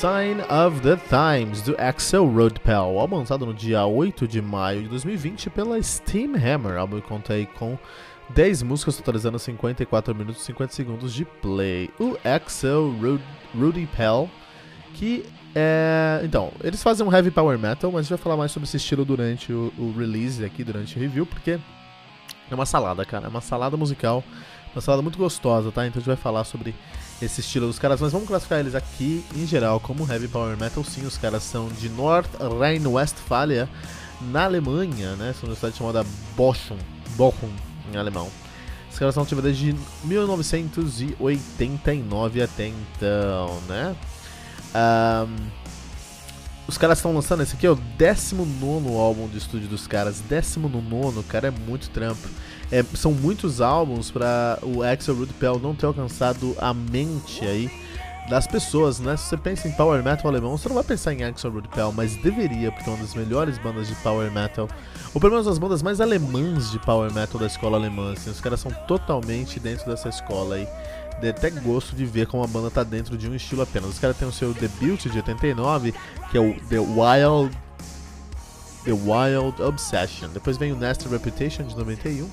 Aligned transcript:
Sign 0.00 0.40
of 0.44 0.80
the 0.80 0.96
Times, 1.10 1.60
do 1.60 1.76
Axel 1.78 2.24
Rodpel, 2.24 2.98
álbum 2.98 3.18
lançado 3.18 3.44
no 3.44 3.52
dia 3.52 3.84
8 3.84 4.26
de 4.26 4.40
maio 4.40 4.84
de 4.84 4.88
2020 4.88 5.50
pela 5.50 5.82
Steam 5.82 6.36
Hammer. 6.36 6.78
Álbum 6.78 7.02
conta 7.02 7.34
aí 7.34 7.44
com 7.44 7.78
10 8.30 8.62
músicas, 8.62 8.96
totalizando 8.96 9.38
54 9.38 10.14
minutos 10.14 10.40
e 10.40 10.46
50 10.46 10.72
segundos 10.72 11.12
de 11.12 11.26
play. 11.26 11.90
O 12.00 12.16
Axel 12.24 12.94
Rudy 13.54 13.86
Pell, 13.94 14.30
que 14.94 15.22
é. 15.54 16.22
Então, 16.24 16.50
eles 16.64 16.82
fazem 16.82 17.06
um 17.06 17.14
heavy 17.14 17.30
power 17.30 17.58
metal, 17.58 17.92
mas 17.92 17.98
a 17.98 18.02
gente 18.04 18.10
vai 18.10 18.18
falar 18.18 18.38
mais 18.38 18.52
sobre 18.52 18.66
esse 18.66 18.78
estilo 18.78 19.04
durante 19.04 19.52
o, 19.52 19.70
o 19.76 19.94
release 19.94 20.42
aqui, 20.42 20.64
durante 20.64 20.96
o 20.96 20.98
review, 20.98 21.26
porque 21.26 21.58
é 22.50 22.54
uma 22.54 22.64
salada, 22.64 23.04
cara. 23.04 23.26
É 23.26 23.28
uma 23.28 23.42
salada 23.42 23.76
musical, 23.76 24.24
uma 24.74 24.80
salada 24.80 25.02
muito 25.02 25.18
gostosa, 25.18 25.70
tá? 25.70 25.86
Então 25.86 25.98
a 25.98 26.00
gente 26.00 26.08
vai 26.08 26.16
falar 26.16 26.44
sobre 26.44 26.74
esse 27.22 27.40
estilo 27.40 27.66
dos 27.66 27.78
caras, 27.78 28.00
mas 28.00 28.12
vamos 28.12 28.26
classificar 28.26 28.60
eles 28.60 28.74
aqui 28.74 29.22
em 29.36 29.46
geral 29.46 29.78
como 29.80 30.10
heavy 30.10 30.28
power 30.28 30.56
metal. 30.56 30.82
Sim, 30.84 31.04
os 31.06 31.18
caras 31.18 31.42
são 31.42 31.68
de 31.68 31.90
North 31.90 32.30
Rhine-Westphalia, 32.40 33.68
na 34.20 34.44
Alemanha, 34.44 35.16
né? 35.16 35.34
São 35.38 35.48
uma 35.48 35.54
cidade 35.54 35.76
chamada 35.76 36.04
Bochum, 36.36 36.78
Bochum 37.16 37.50
em 37.92 37.96
alemão. 37.96 38.28
Os 38.90 38.98
caras 38.98 39.14
são 39.14 39.22
ativos 39.22 39.44
desde 39.44 39.76
1989 40.04 42.42
até 42.42 42.66
então, 42.66 43.60
né? 43.68 43.94
Um, 44.74 45.36
os 46.66 46.76
caras 46.78 46.98
estão 46.98 47.14
lançando 47.14 47.42
esse 47.42 47.54
aqui, 47.54 47.66
é 47.66 47.70
o 47.70 47.74
19 47.74 48.96
álbum 48.96 49.28
de 49.28 49.38
estúdio 49.38 49.68
dos 49.68 49.86
caras. 49.86 50.20
19, 50.20 51.22
cara, 51.24 51.48
é 51.48 51.50
muito 51.50 51.90
trampo. 51.90 52.28
É, 52.70 52.84
são 52.94 53.12
muitos 53.12 53.60
álbuns 53.60 54.10
para 54.10 54.58
o 54.62 54.82
Axel 54.82 55.14
Rudpel 55.14 55.58
não 55.58 55.74
ter 55.74 55.86
alcançado 55.86 56.54
a 56.58 56.72
mente 56.72 57.44
aí 57.44 57.70
das 58.28 58.46
pessoas, 58.46 59.00
né? 59.00 59.16
Se 59.16 59.24
você 59.24 59.36
pensa 59.36 59.66
em 59.66 59.72
power 59.72 60.02
metal 60.04 60.30
alemão, 60.30 60.56
você 60.56 60.68
não 60.68 60.76
vai 60.76 60.84
pensar 60.84 61.12
em 61.12 61.24
Axel 61.24 61.50
Rudpel, 61.50 61.92
mas 61.92 62.14
deveria, 62.16 62.70
porque 62.70 62.88
é 62.88 62.92
uma 62.92 63.02
das 63.02 63.12
melhores 63.14 63.58
bandas 63.58 63.88
de 63.88 63.94
power 63.96 64.30
metal, 64.30 64.68
ou 65.12 65.20
pelo 65.20 65.32
menos 65.32 65.48
as 65.48 65.58
bandas 65.58 65.82
mais 65.82 66.00
alemãs 66.00 66.70
de 66.70 66.78
power 66.78 67.12
metal 67.12 67.40
da 67.40 67.46
escola 67.46 67.76
alemã. 67.76 68.12
Assim, 68.12 68.30
os 68.30 68.40
caras 68.40 68.60
são 68.60 68.70
totalmente 68.86 69.58
dentro 69.58 69.86
dessa 69.86 70.08
escola 70.08 70.54
aí. 70.54 70.68
Dê 71.20 71.30
até 71.30 71.50
gosto 71.50 71.94
de 71.94 72.06
ver 72.06 72.28
como 72.28 72.42
a 72.44 72.46
banda 72.46 72.70
tá 72.70 72.84
dentro 72.84 73.18
de 73.18 73.28
um 73.28 73.34
estilo 73.34 73.62
apenas. 73.62 73.90
Os 73.90 73.98
caras 73.98 74.16
têm 74.16 74.26
o 74.26 74.32
seu 74.32 74.54
debut 74.54 75.02
de 75.02 75.16
89, 75.16 75.92
que 76.30 76.38
é 76.38 76.40
o 76.40 76.54
The 76.68 76.78
Wild 76.78 77.54
The 78.84 78.92
Wild 78.92 79.60
Obsession. 79.62 80.28
Depois 80.32 80.56
vem 80.56 80.72
o 80.72 80.76
Nasty 80.76 81.08
Reputation 81.08 81.66
de 81.66 81.76
91 81.76 82.30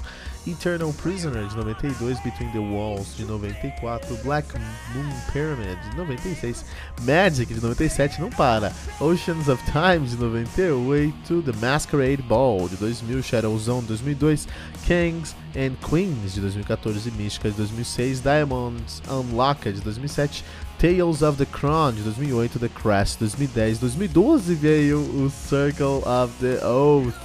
Eternal 0.48 0.94
Prisoner 0.94 1.46
de 1.46 1.56
92, 1.58 2.20
Between 2.22 2.52
the 2.52 2.60
Walls 2.60 3.16
de 3.18 3.26
94, 3.26 4.16
Black 4.24 4.48
Moon 4.94 5.12
Pyramid 5.32 5.78
de 5.90 5.98
96, 5.98 6.64
Magic 7.02 7.54
de 7.54 7.62
97, 7.62 8.22
não 8.22 8.30
para, 8.30 8.72
Oceans 9.00 9.50
of 9.50 9.62
Time 9.66 10.08
de 10.08 10.16
98, 10.16 11.42
The 11.42 11.52
Masquerade 11.60 12.22
Ball 12.22 12.70
de 12.70 12.78
2000, 12.78 13.22
Shadow 13.22 13.58
Zone 13.58 13.82
de 13.82 13.88
2002, 13.88 14.48
Kings 14.86 15.36
and 15.56 15.76
Queens 15.88 16.34
de 16.34 16.42
2014, 16.42 17.12
Mística 17.12 17.50
de 17.50 17.58
2006, 17.58 18.22
Diamonds 18.22 19.02
Unlocked 19.10 19.74
de 19.74 19.82
2007, 19.82 20.46
Tales 20.80 21.24
of 21.24 21.38
the 21.38 21.46
Crown 21.46 21.94
de 21.94 22.04
2008, 22.04 22.60
The 22.60 22.70
Crash 22.70 23.16
de 23.16 23.26
2010, 23.26 23.80
2012 23.80 24.54
veio 24.54 25.00
o 25.00 25.30
Circle 25.30 26.04
of 26.06 26.32
the 26.40 26.64
Oath 26.64 27.16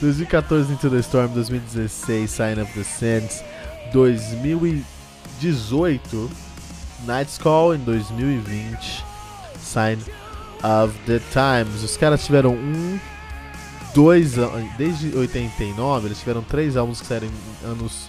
2014 0.00 0.72
Into 0.72 0.90
the 0.90 1.02
Storm, 1.02 1.32
2016 1.32 2.26
Sign 2.26 2.60
of 2.60 2.72
the 2.72 2.84
Sands, 2.84 3.42
2018 3.92 4.84
Night's 7.06 7.38
Call, 7.38 7.74
em 7.74 7.78
2020 7.78 9.04
Sign 9.60 9.98
of 10.62 10.94
the 11.06 11.20
Times. 11.32 11.82
Os 11.82 11.96
caras 11.96 12.24
tiveram 12.24 12.54
um, 12.54 13.00
dois 13.94 14.34
desde 14.76 15.16
89 15.16 16.08
eles 16.08 16.18
tiveram 16.18 16.42
três 16.42 16.76
álbuns 16.76 17.00
que 17.00 17.06
saíram 17.06 17.28
em 17.28 17.66
anos 17.66 18.06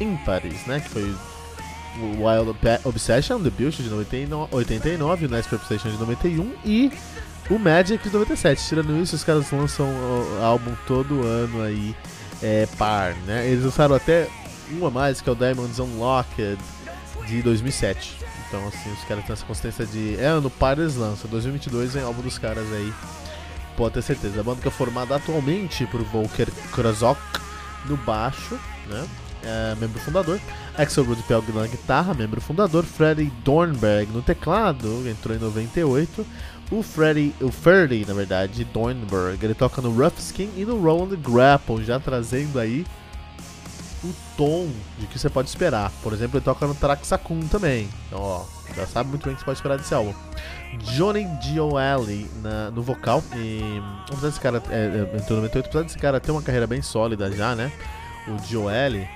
ímpares, 0.00 0.66
né? 0.66 0.80
Que 0.80 0.88
foi 0.88 1.14
Wild 1.98 2.58
Obsession, 2.84 3.40
The 3.42 3.50
Build 3.50 3.82
de 3.82 3.92
89, 3.92 4.54
89 4.54 5.26
o 5.26 5.28
Nice 5.28 5.54
Obsession 5.54 5.90
de 5.90 5.98
91 5.98 6.52
e 6.64 6.92
o 7.50 7.58
Magic 7.58 8.02
de 8.02 8.12
97. 8.12 8.66
Tirando 8.66 8.96
isso, 9.02 9.16
os 9.16 9.24
caras 9.24 9.50
lançam 9.50 9.86
o 9.86 10.42
álbum 10.42 10.74
todo 10.86 11.22
ano 11.22 11.62
aí, 11.62 11.94
é, 12.42 12.66
par, 12.78 13.14
né? 13.26 13.46
Eles 13.46 13.64
lançaram 13.64 13.94
até 13.94 14.28
um 14.70 14.86
a 14.86 14.90
mais, 14.90 15.20
que 15.20 15.28
é 15.28 15.32
o 15.32 15.36
Diamonds 15.36 15.78
Unlocked 15.78 16.58
de 17.26 17.42
2007. 17.42 18.16
Então, 18.48 18.66
assim, 18.68 18.92
os 18.92 19.04
caras 19.04 19.24
têm 19.24 19.32
essa 19.32 19.44
consistência 19.44 19.86
de. 19.86 20.16
É 20.18 20.26
ano 20.26 20.50
par, 20.50 20.78
eles 20.78 20.96
lançam. 20.96 21.28
2022 21.30 21.94
vem 21.94 22.02
álbum 22.02 22.22
dos 22.22 22.38
caras 22.38 22.70
aí, 22.72 22.92
pode 23.76 23.94
ter 23.94 24.02
certeza. 24.02 24.40
A 24.40 24.42
banda 24.42 24.60
que 24.60 24.68
é 24.68 24.70
formada 24.70 25.16
atualmente 25.16 25.86
por 25.86 26.02
Volker 26.02 26.48
Krozok 26.70 27.20
no 27.86 27.96
baixo, 27.96 28.58
né? 28.88 29.06
É, 29.44 29.74
membro 29.80 30.00
fundador. 30.00 30.40
Axel 30.76 31.04
Rudpel 31.04 31.42
na 31.54 31.66
guitarra, 31.66 32.14
membro 32.14 32.40
fundador. 32.40 32.84
Freddie 32.84 33.32
Dornberg 33.44 34.10
no 34.12 34.22
teclado, 34.22 35.08
entrou 35.08 35.36
em 35.36 35.40
98. 35.40 36.24
O 36.70 36.82
Freddy, 36.82 37.34
o 37.40 37.52
Ferdy, 37.52 38.06
na 38.06 38.14
verdade, 38.14 38.64
Dornberg, 38.64 39.44
ele 39.44 39.52
toca 39.52 39.82
no 39.82 39.92
Rough 39.92 40.18
Skin 40.18 40.48
e 40.56 40.64
no 40.64 40.80
Roland 40.80 41.16
Grapple, 41.16 41.84
já 41.84 42.00
trazendo 42.00 42.58
aí 42.58 42.86
o 44.02 44.12
tom 44.38 44.70
de 44.98 45.06
que 45.06 45.18
você 45.18 45.28
pode 45.28 45.50
esperar. 45.50 45.92
Por 46.02 46.14
exemplo, 46.14 46.38
ele 46.38 46.44
toca 46.44 46.66
no 46.66 46.74
Traxacum 46.74 47.46
também. 47.46 47.90
Então, 48.06 48.20
ó, 48.20 48.44
já 48.74 48.86
sabe 48.86 49.10
muito 49.10 49.24
bem 49.24 49.34
o 49.34 49.36
que 49.36 49.40
você 49.40 49.44
pode 49.44 49.58
esperar 49.58 49.76
desse 49.76 49.94
álbum. 49.94 50.14
Johnny 50.78 51.28
Gioeli 51.42 52.30
no 52.74 52.82
vocal. 52.82 53.22
E 53.36 53.60
apesar 54.08 54.28
desse 54.28 54.40
cara, 54.40 54.62
é, 54.70 55.08
é, 55.12 55.16
entrou 55.16 55.36
no 55.38 55.42
98, 55.42 55.66
apesar 55.66 55.84
desse 55.84 55.98
cara 55.98 56.20
ter 56.20 56.30
uma 56.30 56.42
carreira 56.42 56.66
bem 56.66 56.80
sólida 56.80 57.30
já, 57.30 57.54
né? 57.54 57.70
O 58.26 58.38
Gioeli. 58.46 59.06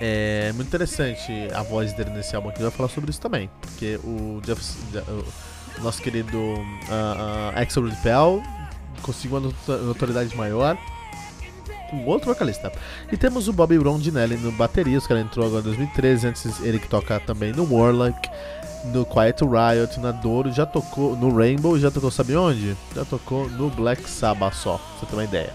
É 0.00 0.52
muito 0.54 0.68
interessante 0.68 1.30
a 1.54 1.62
voz 1.62 1.92
dele 1.92 2.10
nesse 2.10 2.34
álbum 2.34 2.48
aqui. 2.48 2.62
Vai 2.62 2.70
falar 2.70 2.88
sobre 2.88 3.10
isso 3.10 3.20
também. 3.20 3.50
Porque 3.60 3.98
o 4.02 4.40
Jeff. 4.44 4.62
O, 5.08 5.50
nosso 5.82 6.02
querido 6.02 6.36
uh, 6.36 6.60
uh, 6.60 7.58
Axel 7.58 7.84
Rudpel 7.84 8.42
conseguiu 9.00 9.38
uma 9.38 9.52
notoriedade 9.66 10.36
maior 10.36 10.76
com 11.90 12.04
outro 12.04 12.32
vocalista. 12.32 12.72
E 13.10 13.16
temos 13.16 13.48
o 13.48 13.52
Bobby 13.52 13.76
Rondinelli 13.76 14.36
no 14.36 14.52
bateria, 14.52 14.98
os 14.98 15.06
caras 15.06 15.24
entrou 15.24 15.46
agora 15.46 15.60
em 15.60 15.64
2013, 15.64 16.26
antes 16.28 16.60
ele 16.60 16.78
que 16.78 16.88
toca 16.88 17.18
também 17.20 17.52
no 17.52 17.64
Warlock, 17.72 18.28
no 18.86 19.04
Quiet 19.04 19.40
Riot, 19.42 20.00
na 20.00 20.12
Doro, 20.12 20.52
já 20.52 20.64
tocou 20.64 21.16
no 21.16 21.34
Rainbow, 21.34 21.78
já 21.78 21.90
tocou 21.90 22.10
sabe 22.10 22.36
onde? 22.36 22.76
Já 22.94 23.04
tocou 23.04 23.48
no 23.48 23.68
Black 23.70 24.08
Sabbath 24.08 24.54
só, 24.54 24.78
pra 24.78 24.98
você 25.00 25.06
ter 25.06 25.16
uma 25.16 25.24
ideia. 25.24 25.52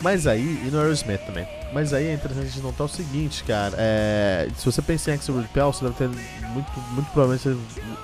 Mas 0.00 0.26
aí, 0.26 0.62
e 0.66 0.70
no 0.70 0.80
Aerosmith 0.80 1.20
também. 1.26 1.46
Mas 1.72 1.92
aí 1.92 2.06
é 2.06 2.14
interessante 2.14 2.46
a 2.46 2.50
gente 2.50 2.62
notar 2.62 2.86
o 2.86 2.88
seguinte, 2.88 3.44
cara. 3.44 3.74
É, 3.78 4.48
se 4.56 4.64
você 4.64 4.80
pensa 4.80 5.10
em 5.10 5.14
Axel 5.14 5.34
Rudpel, 5.34 5.72
você 5.72 5.84
deve 5.84 5.96
ter 5.96 6.08
muito, 6.08 6.80
muito 6.92 7.10
provavelmente 7.12 7.60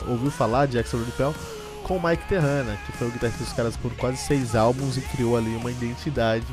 ouviu 0.06 0.31
falar 0.31 0.66
de 0.66 0.78
Axel 0.78 1.00
Rudpel 1.00 1.34
com 1.82 1.96
o 1.96 2.02
Mike 2.02 2.28
Terrana, 2.28 2.76
que 2.84 2.93
foi 2.93 3.08
o 3.08 3.10
guitarrista 3.10 3.44
dos 3.44 3.52
caras 3.52 3.76
por 3.76 3.94
quase 3.96 4.19
seis 4.19 4.54
álbuns 4.54 4.96
e 4.96 5.00
criou 5.00 5.37
ali 5.37 5.54
uma 5.56 5.70
identidade. 5.70 6.46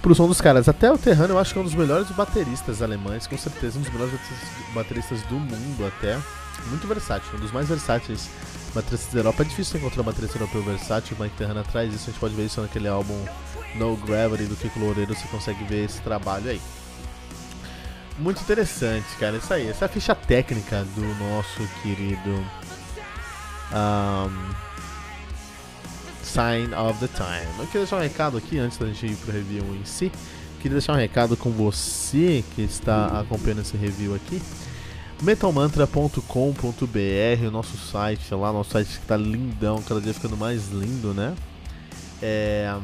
Pro 0.00 0.14
som 0.14 0.28
dos 0.28 0.40
caras, 0.40 0.68
até 0.68 0.92
o 0.92 0.96
Terrano 0.96 1.34
eu 1.34 1.38
acho 1.38 1.52
que 1.52 1.58
é 1.58 1.62
um 1.62 1.64
dos 1.64 1.74
melhores 1.74 2.08
bateristas 2.10 2.80
alemães, 2.80 3.26
com 3.26 3.36
certeza 3.36 3.78
um 3.78 3.82
dos 3.82 3.90
melhores 3.90 4.14
bateristas 4.72 5.20
do 5.22 5.34
mundo 5.34 5.84
até. 5.84 6.16
Muito 6.68 6.86
versátil, 6.86 7.28
um 7.34 7.40
dos 7.40 7.50
mais 7.50 7.68
versáteis 7.68 8.30
da 8.82 9.18
Europa. 9.18 9.42
É 9.42 9.46
difícil 9.46 9.78
encontrar 9.78 10.02
uma 10.02 10.12
baterista 10.12 10.38
europeu 10.38 10.62
versátil, 10.62 11.16
Mike 11.18 11.36
Terrana 11.36 11.64
traz 11.64 11.92
isso, 11.94 12.04
a 12.04 12.12
gente 12.12 12.20
pode 12.20 12.34
ver 12.34 12.46
isso 12.46 12.60
naquele 12.60 12.88
álbum 12.88 13.18
No 13.74 13.96
Gravity 13.96 14.44
do 14.44 14.56
Kiko 14.56 14.78
Loureiro, 14.78 15.14
você 15.14 15.26
consegue 15.28 15.64
ver 15.64 15.84
esse 15.84 16.00
trabalho 16.00 16.50
aí. 16.50 16.60
Muito 18.18 18.40
interessante, 18.40 19.06
cara, 19.20 19.36
isso 19.36 19.52
aí. 19.52 19.68
Essa 19.68 19.84
é 19.84 19.86
a 19.86 19.88
ficha 19.88 20.14
técnica 20.14 20.84
do 20.94 21.02
nosso 21.16 21.68
querido 21.82 22.30
um, 23.72 24.54
Sign 26.22 26.74
of 26.74 26.98
the 26.98 27.08
Time. 27.08 27.58
Eu 27.58 27.66
queria 27.66 27.80
deixar 27.82 27.96
um 27.96 28.00
recado 28.00 28.38
aqui 28.38 28.58
antes 28.58 28.78
da 28.78 28.86
gente 28.86 29.06
ir 29.06 29.16
pro 29.16 29.32
review 29.32 29.64
em 29.74 29.84
si. 29.84 30.10
Queria 30.60 30.78
deixar 30.78 30.94
um 30.94 30.96
recado 30.96 31.36
com 31.36 31.50
você 31.50 32.42
que 32.54 32.62
está 32.62 33.20
acompanhando 33.20 33.60
esse 33.60 33.76
review 33.76 34.14
aqui 34.14 34.40
metalmantra.com.br, 35.22 37.46
o 37.46 37.50
nosso 37.50 37.76
site 37.76 38.34
lá, 38.34 38.52
nosso 38.52 38.70
site 38.70 39.00
que 39.00 39.06
tá 39.06 39.16
lindão, 39.16 39.82
cada 39.82 40.00
dia 40.00 40.12
ficando 40.12 40.36
mais 40.36 40.70
lindo, 40.70 41.14
né? 41.14 41.34
É, 42.22 42.74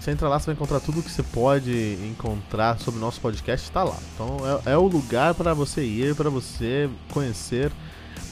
você 0.00 0.10
entra 0.10 0.28
lá, 0.28 0.38
você 0.38 0.46
vai 0.46 0.54
encontrar 0.54 0.80
tudo 0.80 1.02
que 1.02 1.10
você 1.10 1.22
pode 1.22 1.98
encontrar 2.08 2.78
sobre 2.78 2.98
o 2.98 3.00
nosso 3.00 3.20
podcast, 3.20 3.66
está 3.66 3.82
lá. 3.82 3.96
Então 4.14 4.38
é, 4.64 4.72
é 4.72 4.76
o 4.76 4.86
lugar 4.86 5.34
para 5.34 5.52
você 5.52 5.82
ir, 5.82 6.14
para 6.14 6.30
você 6.30 6.88
conhecer 7.12 7.70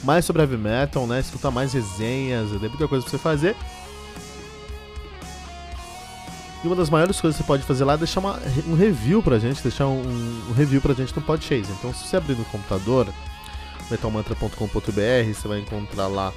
mais 0.03 0.25
sobre 0.25 0.41
heavy 0.41 0.57
metal, 0.57 1.05
né? 1.05 1.19
Escutar 1.19 1.51
mais 1.51 1.73
resenhas, 1.73 2.49
tem 2.49 2.69
muita 2.69 2.87
coisa 2.87 3.03
pra 3.03 3.11
você 3.11 3.17
fazer. 3.17 3.55
E 6.63 6.67
uma 6.67 6.75
das 6.75 6.89
maiores 6.89 7.21
coisas 7.21 7.37
que 7.37 7.43
você 7.43 7.47
pode 7.47 7.63
fazer 7.63 7.83
lá 7.83 7.93
é 7.93 7.97
deixar 7.97 8.21
uma, 8.21 8.39
um 8.67 8.75
review 8.75 9.21
pra 9.21 9.37
gente, 9.37 9.61
deixar 9.61 9.87
um, 9.87 10.01
um 10.49 10.53
review 10.53 10.81
pra 10.81 10.93
gente 10.93 11.15
no 11.15 11.21
Podchase. 11.21 11.71
Então 11.71 11.93
se 11.93 12.07
você 12.07 12.17
abrir 12.17 12.35
no 12.35 12.45
computador, 12.45 13.07
metalmantra.com.br, 13.89 15.33
você 15.33 15.47
vai 15.47 15.59
encontrar 15.59 16.07
lá 16.07 16.33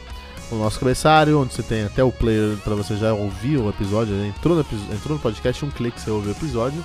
o 0.50 0.56
nosso 0.56 0.78
cabeçário, 0.78 1.40
onde 1.40 1.52
você 1.52 1.62
tem 1.62 1.84
até 1.84 2.02
o 2.02 2.10
player 2.10 2.56
para 2.58 2.74
você 2.74 2.96
já 2.96 3.12
ouvir 3.12 3.58
o 3.58 3.68
episódio. 3.68 4.14
Né? 4.14 4.28
Entrou, 4.28 4.56
no, 4.56 4.60
entrou 4.94 5.16
no 5.16 5.18
podcast, 5.18 5.64
um 5.64 5.70
clique 5.70 6.00
você 6.00 6.10
ouve 6.10 6.28
o 6.28 6.32
episódio. 6.32 6.84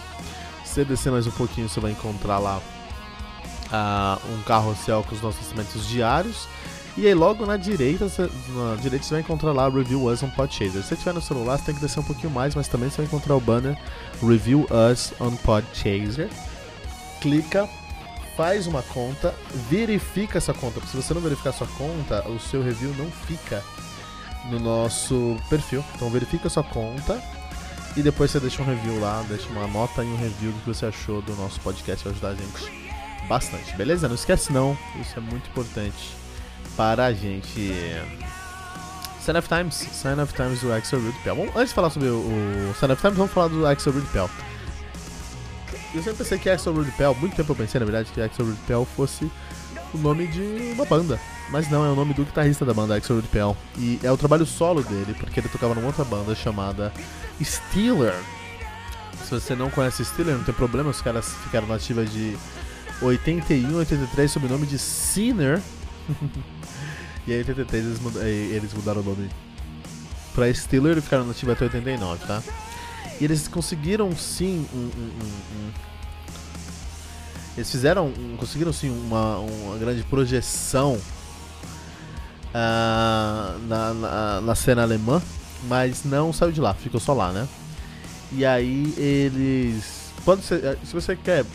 Se 0.66 0.76
você 0.76 0.86
descer 0.86 1.12
mais 1.12 1.28
um 1.28 1.32
pouquinho, 1.32 1.70
você 1.70 1.80
vai 1.80 1.92
encontrar 1.92 2.40
lá 2.40 2.60
uh, 3.74 4.34
um 4.34 4.42
carrossel 4.44 5.04
com 5.04 5.16
os 5.16 5.22
nossos 5.22 5.42
instrumentos 5.42 5.88
diários. 5.88 6.48
E 6.96 7.08
aí 7.08 7.14
logo 7.14 7.46
na 7.46 7.58
direita, 7.58 8.08
você, 8.08 8.30
na 8.50 8.76
direita 8.76 9.04
você 9.04 9.16
vai 9.16 9.22
encontrar 9.22 9.52
lá 9.52 9.68
Review 9.68 10.06
Us 10.06 10.22
on 10.22 10.30
Podchaser. 10.30 10.82
Se 10.84 10.90
você 10.90 10.96
tiver 10.96 11.14
no 11.14 11.22
celular, 11.22 11.58
você 11.58 11.66
tem 11.66 11.76
que 11.76 11.82
descer 11.82 12.00
um 12.00 12.04
pouquinho 12.04 12.32
mais, 12.32 12.54
mas 12.54 12.68
também 12.68 12.90
você 12.90 12.98
vai 12.98 13.06
encontrar 13.08 13.36
o 13.36 13.40
banner 13.40 13.76
Review 14.22 14.68
Us 14.70 15.14
on 15.20 15.36
Podchaser. 15.38 16.30
Clica, 17.20 17.68
faz 18.36 18.68
uma 18.68 18.82
conta, 18.82 19.34
verifica 19.70 20.38
essa 20.38 20.54
conta. 20.54 20.80
Porque 20.80 20.90
se 20.90 20.98
você 20.98 21.14
não 21.14 21.22
verificar 21.22 21.52
sua 21.52 21.68
conta, 21.68 22.28
o 22.30 22.40
seu 22.40 22.64
review 22.64 22.94
não 22.98 23.10
fica 23.12 23.64
no 24.46 24.60
nosso 24.60 25.38
perfil. 25.50 25.84
Então 25.96 26.10
verifica 26.10 26.50
sua 26.50 26.64
conta 26.64 27.22
e 27.96 28.02
depois 28.02 28.32
você 28.32 28.40
deixa 28.40 28.62
um 28.62 28.66
review 28.66 29.00
lá, 29.00 29.24
deixa 29.28 29.48
uma 29.50 29.68
nota 29.68 30.04
e 30.04 30.08
um 30.08 30.18
review 30.18 30.52
do 30.52 30.60
que 30.60 30.68
você 30.68 30.88
achou 30.88 31.22
do 31.22 31.36
nosso 31.36 31.60
podcast, 31.62 32.04
vai 32.04 32.14
ajudar 32.14 32.30
a 32.30 32.36
gente 32.36 32.84
bastante, 33.28 33.76
beleza? 33.76 34.08
Não 34.08 34.16
esquece 34.16 34.52
não, 34.52 34.78
isso 35.00 35.18
é 35.18 35.22
muito 35.22 35.48
importante 35.50 36.16
para 36.76 37.06
a 37.06 37.14
gente. 37.14 37.72
Sign 39.22 39.40
of 39.40 39.48
Times, 39.48 39.76
Sign 39.76 40.20
of 40.20 40.34
Times 40.34 40.60
do 40.60 40.74
Axel 40.74 41.00
Rude 41.00 41.18
Pell. 41.24 41.36
Bom, 41.36 41.50
antes 41.56 41.70
de 41.70 41.76
falar 41.76 41.90
sobre 41.92 42.10
o 42.10 42.74
Sign 42.78 42.94
of 42.94 43.02
Times, 43.02 43.18
vamos 43.18 43.32
falar 43.32 43.48
do 43.48 43.66
Axel 43.66 43.94
Rude 43.94 44.08
Pell. 44.08 44.30
Eu 45.94 46.02
sempre 46.02 46.20
pensei 46.20 46.40
que 46.40 46.50
Axel 46.50 46.74
Rude 46.74 46.92
Pell, 46.92 47.16
muito 47.16 47.36
tempo 47.36 47.52
eu 47.52 47.56
pensei 47.56 47.80
na 47.80 47.86
verdade 47.86 48.12
que 48.12 48.20
Axel 48.20 48.46
Rude 48.46 48.60
Pell 48.66 48.86
fosse 48.96 49.32
o 49.94 49.98
nome 49.98 50.28
de 50.28 50.74
uma 50.74 50.86
banda. 50.86 51.20
Mas 51.50 51.70
não, 51.70 51.86
é 51.86 51.90
o 51.90 51.96
nome 51.96 52.14
do 52.14 52.26
guitarrista 52.26 52.66
da 52.66 52.74
banda, 52.74 52.96
Axel 52.96 53.18
Rude 53.18 53.28
Pell. 53.28 53.56
E 53.78 54.00
é 54.02 54.12
o 54.12 54.18
trabalho 54.18 54.46
solo 54.46 54.82
dele, 54.82 55.14
porque 55.20 55.40
ele 55.40 55.50
tocava 55.50 55.76
numa 55.76 55.86
outra 55.86 56.04
banda 56.04 56.34
chamada 56.34 56.92
Steeler. 57.42 58.16
Se 59.24 59.32
você 59.32 59.56
não 59.56 59.70
conhece 59.70 60.04
Steeler, 60.04 60.36
não 60.36 60.44
tem 60.44 60.54
problema, 60.54 60.90
os 60.90 61.02
caras 61.02 61.34
ficaram 61.44 61.68
nativas 61.68 62.12
de 62.12 62.36
81, 63.02 63.76
83 63.76 64.32
sob 64.32 64.48
o 64.48 64.50
nome 64.50 64.66
de 64.66 64.80
Sinner. 64.80 65.62
e 67.28 67.34
aí 67.34 67.38
83 67.40 67.86
eles, 67.86 68.00
mud 68.00 68.18
eles 68.18 68.74
mudaram 68.74 69.02
o 69.02 69.04
nome 69.04 69.30
pra 70.34 70.52
Steeler 70.52 70.98
e 70.98 71.02
ficaram 71.02 71.26
nativos 71.26 71.54
até 71.54 71.66
89, 71.66 72.26
tá? 72.26 72.42
E 73.24 73.26
eles 73.26 73.48
conseguiram 73.48 74.14
sim 74.18 74.68
um, 74.74 74.78
um, 74.78 74.90
um, 74.90 75.72
eles 77.56 77.72
fizeram, 77.72 78.12
conseguiram 78.38 78.74
sim 78.74 78.90
uma, 78.90 79.38
uma 79.38 79.78
grande 79.78 80.04
projeção 80.04 80.96
uh, 82.50 83.60
na, 83.66 83.94
na, 83.94 84.42
na, 84.42 84.56
cena 84.56 84.82
alemã, 84.82 85.22
mas 85.70 86.04
não 86.04 86.34
saiu 86.34 86.52
de 86.52 86.60
lá, 86.60 86.74
ficou 86.74 87.00
só 87.00 87.14
lá, 87.14 87.32
né? 87.32 87.48
E 88.30 88.46
aí 88.46 88.94
eles, 88.98 90.12
pode 90.26 90.44
ser, 90.44 90.62
eh, 90.62 90.78
se 90.84 90.94
você 90.94 91.16
quer 91.16 91.46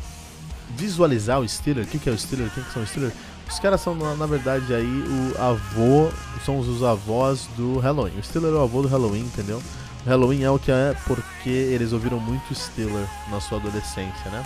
visualizar 0.74 1.38
o 1.38 1.46
Steeler, 1.46 1.84
o 1.84 1.86
que, 1.86 1.98
que 1.98 2.08
é 2.08 2.12
o 2.12 2.18
Steeler, 2.18 2.50
quem 2.54 2.64
que 2.64 2.72
são 2.72 2.82
os 2.82 2.88
Steelers? 2.88 3.12
Os 3.46 3.58
caras 3.58 3.82
são, 3.82 3.94
na, 3.94 4.14
na, 4.14 4.24
verdade, 4.24 4.72
aí 4.72 4.86
o 4.86 5.38
avô, 5.38 6.08
são 6.46 6.58
os, 6.58 6.66
os 6.66 6.82
avós 6.82 7.46
do 7.58 7.78
Halloween. 7.78 8.18
O 8.18 8.22
Steeler 8.22 8.54
é 8.54 8.56
o 8.56 8.62
avô 8.62 8.80
do 8.80 8.88
Halloween, 8.88 9.20
entendeu? 9.20 9.62
Halloween 10.06 10.42
é 10.42 10.50
o 10.50 10.58
que 10.58 10.70
é 10.70 10.94
porque 11.06 11.48
eles 11.48 11.92
ouviram 11.92 12.18
muito 12.18 12.54
Steeler 12.54 13.06
na 13.30 13.40
sua 13.40 13.58
adolescência, 13.58 14.30
né? 14.30 14.44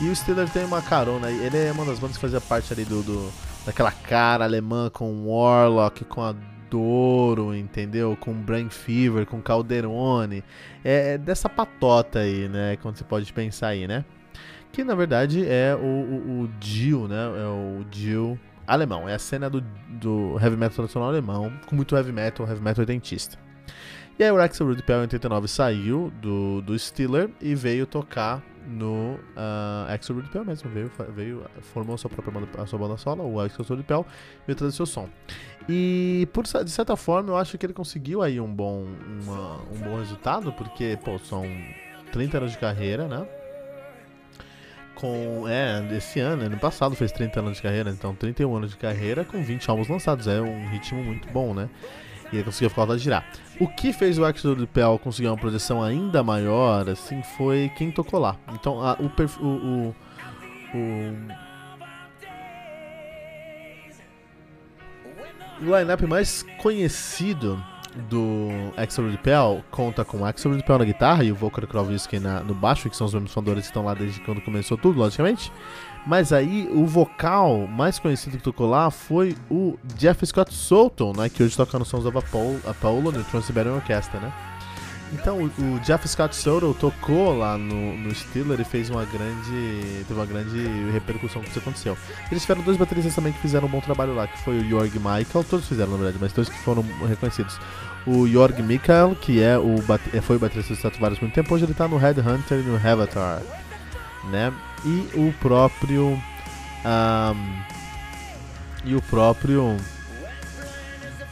E 0.00 0.08
o 0.08 0.16
Steeler 0.16 0.48
tem 0.48 0.64
uma 0.64 0.82
carona, 0.82 1.30
ele 1.30 1.56
é 1.56 1.72
uma 1.72 1.84
das 1.84 1.98
bandas 1.98 2.16
que 2.16 2.20
fazia 2.20 2.40
parte 2.40 2.72
ali 2.72 2.84
do, 2.84 3.02
do 3.02 3.32
daquela 3.64 3.92
cara 3.92 4.44
alemã 4.44 4.90
com 4.90 5.26
Warlock, 5.26 6.04
com 6.04 6.22
a 6.22 6.34
Doro, 6.70 7.54
entendeu? 7.54 8.16
Com 8.18 8.32
Brain 8.32 8.70
Fever, 8.70 9.26
com 9.26 9.40
Calderone. 9.42 10.42
É, 10.82 11.14
é 11.14 11.18
dessa 11.18 11.48
patota 11.48 12.20
aí, 12.20 12.48
né? 12.48 12.76
Quando 12.80 12.96
você 12.96 13.04
pode 13.04 13.30
pensar 13.32 13.68
aí, 13.68 13.86
né? 13.86 14.04
Que 14.72 14.82
na 14.82 14.94
verdade 14.94 15.44
é 15.46 15.76
o, 15.76 15.84
o, 15.84 16.42
o 16.42 16.50
Jill, 16.60 17.06
né? 17.06 17.24
É 17.24 17.46
o 17.46 17.84
Jill 17.90 18.38
alemão. 18.66 19.08
É 19.08 19.14
a 19.14 19.18
cena 19.18 19.50
do, 19.50 19.60
do 19.88 20.38
heavy 20.40 20.56
metal 20.56 20.76
tradicional 20.76 21.10
alemão, 21.10 21.52
com 21.66 21.76
muito 21.76 21.94
heavy 21.94 22.12
metal, 22.12 22.46
heavy 22.48 22.62
metal 22.62 22.84
dentista. 22.86 23.38
E 24.22 24.24
aí 24.24 24.30
o 24.30 24.40
Axel 24.40 24.68
Rude 24.68 24.84
Pell 24.84 24.98
em 24.98 25.00
89 25.00 25.48
saiu 25.48 26.12
do, 26.22 26.62
do 26.62 26.78
Steeler 26.78 27.28
e 27.40 27.56
veio 27.56 27.84
tocar 27.88 28.40
no 28.68 29.14
uh, 29.14 29.92
Axel 29.92 30.14
Rude 30.14 30.28
Pell 30.28 30.44
mesmo. 30.44 30.70
Veio, 30.70 30.92
veio, 31.12 31.44
formou 31.60 31.98
sua 31.98 32.08
própria 32.08 32.32
banda, 32.32 32.62
a 32.62 32.64
sua 32.64 32.78
banda 32.78 32.96
solo, 32.96 33.28
o 33.28 33.40
Axel 33.40 33.64
Rude 33.68 33.82
Pell, 33.82 34.06
veio 34.46 34.56
trazer 34.56 34.76
seu 34.76 34.86
som. 34.86 35.08
E 35.68 36.28
por, 36.32 36.44
de 36.44 36.70
certa 36.70 36.94
forma 36.94 37.30
eu 37.30 37.36
acho 37.36 37.58
que 37.58 37.66
ele 37.66 37.72
conseguiu 37.72 38.22
aí 38.22 38.38
um 38.38 38.46
bom, 38.46 38.86
uma, 39.24 39.56
um 39.56 39.90
bom 39.90 39.98
resultado, 39.98 40.52
porque 40.52 40.96
pô, 41.04 41.18
são 41.18 41.42
30 42.12 42.38
anos 42.38 42.52
de 42.52 42.58
carreira, 42.58 43.08
né? 43.08 43.26
Com, 44.94 45.48
é, 45.48 45.80
desse 45.80 46.20
ano, 46.20 46.44
ano 46.44 46.58
passado 46.58 46.94
fez 46.94 47.10
30 47.10 47.40
anos 47.40 47.56
de 47.56 47.62
carreira, 47.64 47.90
então 47.90 48.14
31 48.14 48.54
anos 48.54 48.70
de 48.70 48.76
carreira 48.76 49.24
com 49.24 49.42
20 49.42 49.68
álbuns 49.68 49.88
lançados, 49.88 50.28
é 50.28 50.40
um 50.40 50.68
ritmo 50.68 51.02
muito 51.02 51.28
bom, 51.32 51.52
né? 51.52 51.68
E 52.32 52.36
ele 52.36 52.44
conseguiu 52.44 52.70
de 52.96 53.04
girar. 53.04 53.24
O 53.60 53.68
que 53.68 53.92
fez 53.92 54.18
o 54.18 54.24
Axel 54.24 54.54
do 54.54 54.66
Pel 54.66 54.98
conseguir 54.98 55.28
uma 55.28 55.36
projeção 55.36 55.82
ainda 55.82 56.22
maior, 56.22 56.88
assim, 56.88 57.22
foi 57.36 57.70
quem 57.76 57.92
tocou 57.92 58.18
lá. 58.18 58.36
Então, 58.54 58.82
a, 58.82 58.96
o, 58.98 59.10
o, 59.44 59.94
o 60.74 60.92
o 65.62 65.78
line-up 65.78 66.04
mais 66.06 66.44
conhecido 66.58 67.62
do 68.08 68.48
Axel 68.76 69.10
Repel 69.10 69.64
conta 69.70 70.04
com 70.04 70.24
Axel 70.24 70.54
Repel 70.54 70.78
na 70.78 70.84
guitarra 70.84 71.24
e 71.24 71.32
o 71.32 71.34
Volker 71.34 71.66
Krovitsky 71.66 72.18
no 72.18 72.54
baixo, 72.54 72.88
que 72.88 72.96
são 72.96 73.06
os 73.06 73.14
mesmos 73.14 73.32
fundadores 73.32 73.62
que 73.64 73.70
estão 73.70 73.84
lá 73.84 73.94
desde 73.94 74.20
quando 74.20 74.40
começou 74.40 74.76
tudo, 74.76 74.98
logicamente. 74.98 75.52
Mas 76.06 76.32
aí 76.32 76.68
o 76.72 76.84
vocal 76.84 77.66
mais 77.66 77.98
conhecido 77.98 78.36
que 78.36 78.42
tocou 78.42 78.68
lá 78.68 78.90
foi 78.90 79.36
o 79.50 79.78
Jeff 79.96 80.26
Scott 80.26 80.52
Solton, 80.52 81.12
né, 81.16 81.28
que 81.28 81.42
hoje 81.42 81.56
toca 81.56 81.78
no 81.78 81.84
Sons 81.84 82.04
of 82.04 82.18
Apollo, 82.18 82.60
Apollo 82.66 83.12
no 83.12 83.24
Trans-Siberian 83.24 83.74
Orchestra, 83.74 84.18
né? 84.18 84.32
Então 85.12 85.42
o, 85.44 85.80
Jeff 85.80 86.08
Scott 86.08 86.34
Soto 86.34 86.74
tocou 86.74 87.36
lá 87.36 87.58
no, 87.58 87.96
no 87.96 88.14
Steeler 88.14 88.58
e 88.60 88.64
fez 88.64 88.88
uma 88.88 89.04
grande. 89.04 90.04
teve 90.08 90.14
uma 90.14 90.24
grande 90.24 90.58
repercussão 90.90 91.42
com 91.42 91.48
isso 91.48 91.58
aconteceu. 91.58 91.96
Eles 92.30 92.42
tiveram 92.42 92.62
dois 92.62 92.78
bateristas 92.78 93.14
também 93.14 93.32
que 93.32 93.38
fizeram 93.38 93.68
um 93.68 93.70
bom 93.70 93.80
trabalho 93.80 94.14
lá, 94.14 94.26
que 94.26 94.38
foi 94.42 94.58
o 94.58 94.68
Jorg 94.68 94.94
Michael, 94.96 95.44
todos 95.48 95.68
fizeram 95.68 95.92
na 95.92 95.98
verdade, 95.98 96.18
mas 96.20 96.32
dois 96.32 96.48
que 96.48 96.58
foram 96.58 96.82
reconhecidos. 97.06 97.58
O 98.06 98.26
Jorg 98.26 98.60
Michael, 98.62 99.14
que 99.20 99.42
é 99.42 99.56
o 99.58 99.76
foi 100.22 100.36
o 100.36 100.38
baterista 100.38 100.72
dos 100.72 100.78
Stratovarius 100.78 101.20
muito 101.20 101.34
tempo, 101.34 101.54
hoje 101.54 101.64
ele 101.64 101.74
tá 101.74 101.86
no 101.86 101.98
Headhunter 101.98 102.58
e 102.58 102.62
no 102.62 102.76
Avatar, 102.76 103.42
né? 104.30 104.52
E 104.84 105.08
o 105.14 105.32
próprio. 105.40 106.20
Um, 106.84 107.62
e 108.84 108.94
o 108.94 109.02
próprio. 109.02 109.76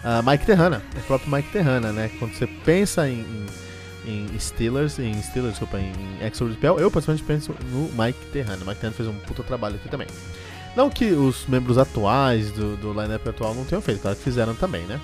Uh, 0.03 0.23
Mike 0.25 0.47
Terrana, 0.47 0.81
o 0.97 1.01
próprio 1.03 1.31
Mike 1.31 1.51
Terrana, 1.51 1.93
né? 1.93 2.11
Quando 2.19 2.33
você 2.35 2.47
pensa 2.47 3.07
em, 3.09 3.21
em 3.21 3.47
em 4.07 4.27
Steelers, 4.39 4.99
em 4.99 5.21
Steelers, 5.23 5.59
desculpa, 5.59 5.79
em 5.79 5.93
Axel 6.25 6.49
Repel, 6.49 6.79
eu 6.79 6.91
pessoalmente 6.91 7.25
penso 7.25 7.55
no 7.71 7.91
Mike 7.93 8.27
Terrano. 8.33 8.63
O 8.63 8.67
Mike 8.67 8.81
Terrano 8.81 8.97
fez 8.97 9.09
um 9.09 9.15
puta 9.15 9.43
trabalho 9.43 9.77
aqui 9.77 9.89
também. 9.89 10.09
Não 10.77 10.89
que 10.89 11.07
os 11.13 11.47
membros 11.47 11.79
atuais 11.79 12.53
do, 12.53 12.77
do 12.77 12.93
lineup 12.93 13.27
atual 13.27 13.55
não 13.55 13.65
tenham 13.65 13.83
feito, 13.83 14.01
claro 14.01 14.17
que 14.17 14.23
fizeram 14.23 14.55
também, 14.55 14.83
né? 14.83 15.01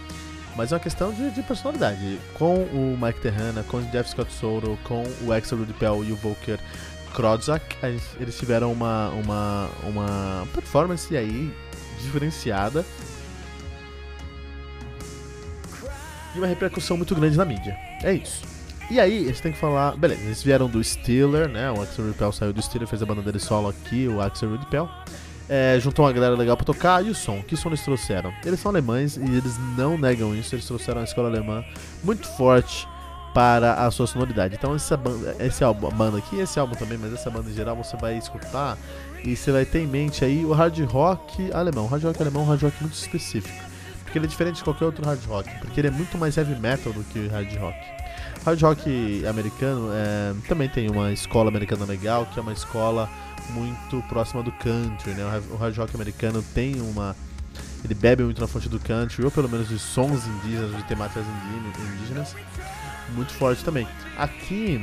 Mas 0.56 0.72
é 0.72 0.76
uma 0.76 0.80
questão 0.80 1.12
de, 1.12 1.30
de 1.30 1.42
personalidade. 1.42 2.18
Com 2.34 2.54
o 2.54 2.98
Mike 3.00 3.20
Terrana, 3.20 3.62
com 3.64 3.78
o 3.78 3.82
Jeff 3.86 4.08
Scott 4.10 4.32
Soto, 4.32 4.78
com 4.84 5.04
o 5.22 5.32
Axel 5.32 5.58
Rudipel 5.58 6.02
e 6.04 6.12
o 6.12 6.16
Volker 6.16 6.58
Krodzak, 7.14 7.76
eles 8.18 8.38
tiveram 8.38 8.72
uma, 8.72 9.10
uma, 9.10 9.68
uma 9.82 10.48
performance 10.54 11.14
aí 11.16 11.52
diferenciada 12.02 12.84
e 16.34 16.38
uma 16.38 16.46
repercussão 16.46 16.96
muito 16.96 17.14
grande 17.14 17.36
na 17.36 17.44
mídia. 17.44 17.76
É 18.02 18.12
isso. 18.12 18.42
E 18.90 19.00
aí, 19.00 19.24
a 19.24 19.26
gente 19.26 19.42
tem 19.42 19.52
que 19.52 19.58
falar. 19.58 19.96
Beleza, 19.96 20.22
eles 20.22 20.42
vieram 20.42 20.68
do 20.68 20.82
Steeler, 20.82 21.48
né? 21.48 21.70
O 21.72 21.82
Axel 21.82 22.06
Repel 22.06 22.30
saiu 22.32 22.52
do 22.52 22.62
Steeler, 22.62 22.86
fez 22.86 23.02
a 23.02 23.06
banda 23.06 23.20
dele 23.22 23.40
solo 23.40 23.68
aqui, 23.68 24.06
o 24.06 24.20
Axel 24.20 24.56
Repel. 24.56 24.88
é, 25.48 25.78
juntou 25.80 26.04
uma 26.04 26.12
galera 26.12 26.34
legal 26.34 26.56
pra 26.56 26.64
tocar. 26.64 27.04
E 27.04 27.10
o 27.10 27.14
som? 27.14 27.42
Que 27.42 27.56
som 27.56 27.68
eles 27.68 27.82
trouxeram? 27.82 28.32
Eles 28.44 28.60
são 28.60 28.70
alemães 28.70 29.16
e 29.16 29.22
eles 29.22 29.56
não 29.76 29.96
negam 29.98 30.34
isso. 30.34 30.54
Eles 30.54 30.66
trouxeram 30.66 31.00
uma 31.00 31.04
escola 31.04 31.28
alemã 31.28 31.64
muito 32.02 32.26
forte 32.36 32.86
para 33.34 33.74
a 33.74 33.90
sua 33.90 34.06
sonoridade. 34.06 34.54
Então 34.54 34.74
essa 34.74 34.96
banda, 34.96 35.36
esse 35.40 35.62
álbum, 35.62 35.90
banda 35.90 36.18
aqui, 36.18 36.38
esse 36.38 36.58
álbum 36.58 36.74
também, 36.74 36.96
mas 36.96 37.12
essa 37.12 37.30
banda 37.30 37.50
em 37.50 37.54
geral 37.54 37.76
você 37.76 37.96
vai 37.96 38.16
escutar 38.16 38.78
e 39.22 39.36
você 39.36 39.52
vai 39.52 39.64
ter 39.64 39.80
em 39.80 39.86
mente 39.86 40.24
aí 40.24 40.44
o 40.44 40.52
hard 40.52 40.78
rock 40.90 41.52
alemão. 41.52 41.86
Hard 41.86 42.04
rock 42.04 42.22
alemão 42.22 42.42
é 42.42 42.44
um 42.46 42.48
hard 42.48 42.62
rock 42.62 42.76
muito 42.80 42.94
específico, 42.94 43.62
porque 44.04 44.18
ele 44.18 44.24
é 44.24 44.28
diferente 44.28 44.56
de 44.56 44.64
qualquer 44.64 44.86
outro 44.86 45.04
hard 45.04 45.22
rock, 45.26 45.50
porque 45.58 45.80
ele 45.80 45.88
é 45.88 45.90
muito 45.90 46.16
mais 46.16 46.36
heavy 46.38 46.58
metal 46.58 46.92
do 46.94 47.04
que 47.04 47.28
hard 47.28 47.54
rock. 47.56 47.76
Hard 48.46 48.62
rock 48.62 49.26
americano 49.26 49.90
é, 49.92 50.32
também 50.46 50.68
tem 50.68 50.88
uma 50.88 51.12
escola 51.12 51.48
americana 51.48 51.84
legal, 51.84 52.26
que 52.26 52.38
é 52.38 52.42
uma 52.42 52.52
escola 52.52 53.10
muito 53.50 54.00
próxima 54.08 54.40
do 54.40 54.52
country, 54.52 55.14
né? 55.14 55.24
O 55.50 55.56
hard 55.56 55.76
rock 55.76 55.96
americano 55.96 56.40
tem 56.54 56.80
uma 56.80 57.16
ele 57.84 57.92
bebe 57.92 58.22
muito 58.22 58.40
na 58.40 58.46
fonte 58.46 58.68
do 58.68 58.78
country, 58.78 59.24
ou 59.24 59.32
pelo 59.32 59.48
menos 59.48 59.68
de 59.68 59.80
sons 59.80 60.26
indígenas, 60.26 60.76
de 60.76 60.82
temáticas 60.84 61.24
indígenas, 61.96 62.36
muito 63.16 63.32
forte 63.32 63.64
também. 63.64 63.86
Aqui 64.16 64.80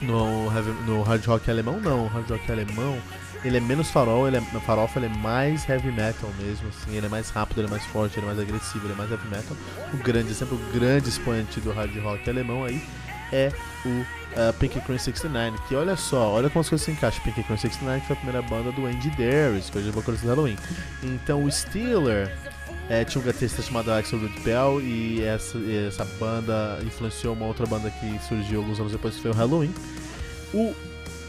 no, 0.00 0.50
no 0.84 1.02
hard 1.02 1.24
rock 1.26 1.48
alemão, 1.48 1.80
não. 1.80 2.06
O 2.06 2.08
hard 2.08 2.28
rock 2.28 2.50
alemão, 2.50 3.00
ele 3.44 3.58
é 3.58 3.60
menos 3.60 3.90
farol, 3.90 4.26
ele 4.26 4.38
é, 4.38 4.40
farofa, 4.60 4.98
ele 4.98 5.06
é 5.06 5.16
mais 5.18 5.68
heavy 5.68 5.92
metal 5.92 6.30
mesmo, 6.38 6.68
assim. 6.68 6.96
Ele 6.96 7.06
é 7.06 7.08
mais 7.08 7.28
rápido, 7.30 7.60
ele 7.60 7.68
é 7.68 7.70
mais 7.70 7.84
forte, 7.84 8.18
ele 8.18 8.26
é 8.26 8.34
mais 8.34 8.38
agressivo, 8.38 8.86
ele 8.86 8.94
é 8.94 8.96
mais 8.96 9.10
heavy 9.10 9.28
metal. 9.28 9.56
O 9.92 9.96
grande, 9.98 10.34
sempre 10.34 10.54
o 10.54 10.58
grande 10.72 11.08
expoente 11.08 11.60
do 11.60 11.72
hard 11.72 11.94
rock 11.98 12.28
alemão 12.28 12.64
aí 12.64 12.82
é 13.32 13.52
o 13.84 13.88
uh, 13.88 14.52
Pink 14.58 14.80
Cream 14.80 14.98
69, 14.98 15.58
que 15.68 15.74
olha 15.74 15.96
só, 15.96 16.30
olha 16.30 16.48
como 16.48 16.60
as 16.60 16.68
coisas 16.68 16.84
se 16.84 16.90
encaixam. 16.90 17.22
Pink 17.22 17.42
Cream 17.42 17.58
69 17.58 18.00
que 18.00 18.06
foi 18.06 18.16
a 18.16 18.18
primeira 18.18 18.42
banda 18.42 18.72
do 18.72 18.86
Andy 18.86 19.10
Darius, 19.10 19.68
que 19.68 19.78
hoje 19.78 19.88
é 19.88 19.92
vocalista 19.92 20.26
do 20.26 20.30
Halloween. 20.30 20.56
Então 21.02 21.44
o 21.44 21.50
Steeler 21.50 22.34
é, 22.88 23.04
tinha 23.04 23.20
um 23.20 23.24
guitarrista 23.24 23.62
chamado 23.62 23.92
Axel 23.92 24.20
Bell 24.44 24.80
e 24.80 25.22
essa, 25.22 25.58
essa 25.88 26.04
banda 26.18 26.78
influenciou 26.84 27.34
uma 27.34 27.46
outra 27.46 27.66
banda 27.66 27.90
que 27.90 28.18
surgiu 28.26 28.60
alguns 28.60 28.78
anos 28.78 28.92
depois, 28.92 29.14
que 29.16 29.22
foi 29.22 29.30
o 29.30 29.34
Halloween. 29.34 29.74
O 30.52 30.74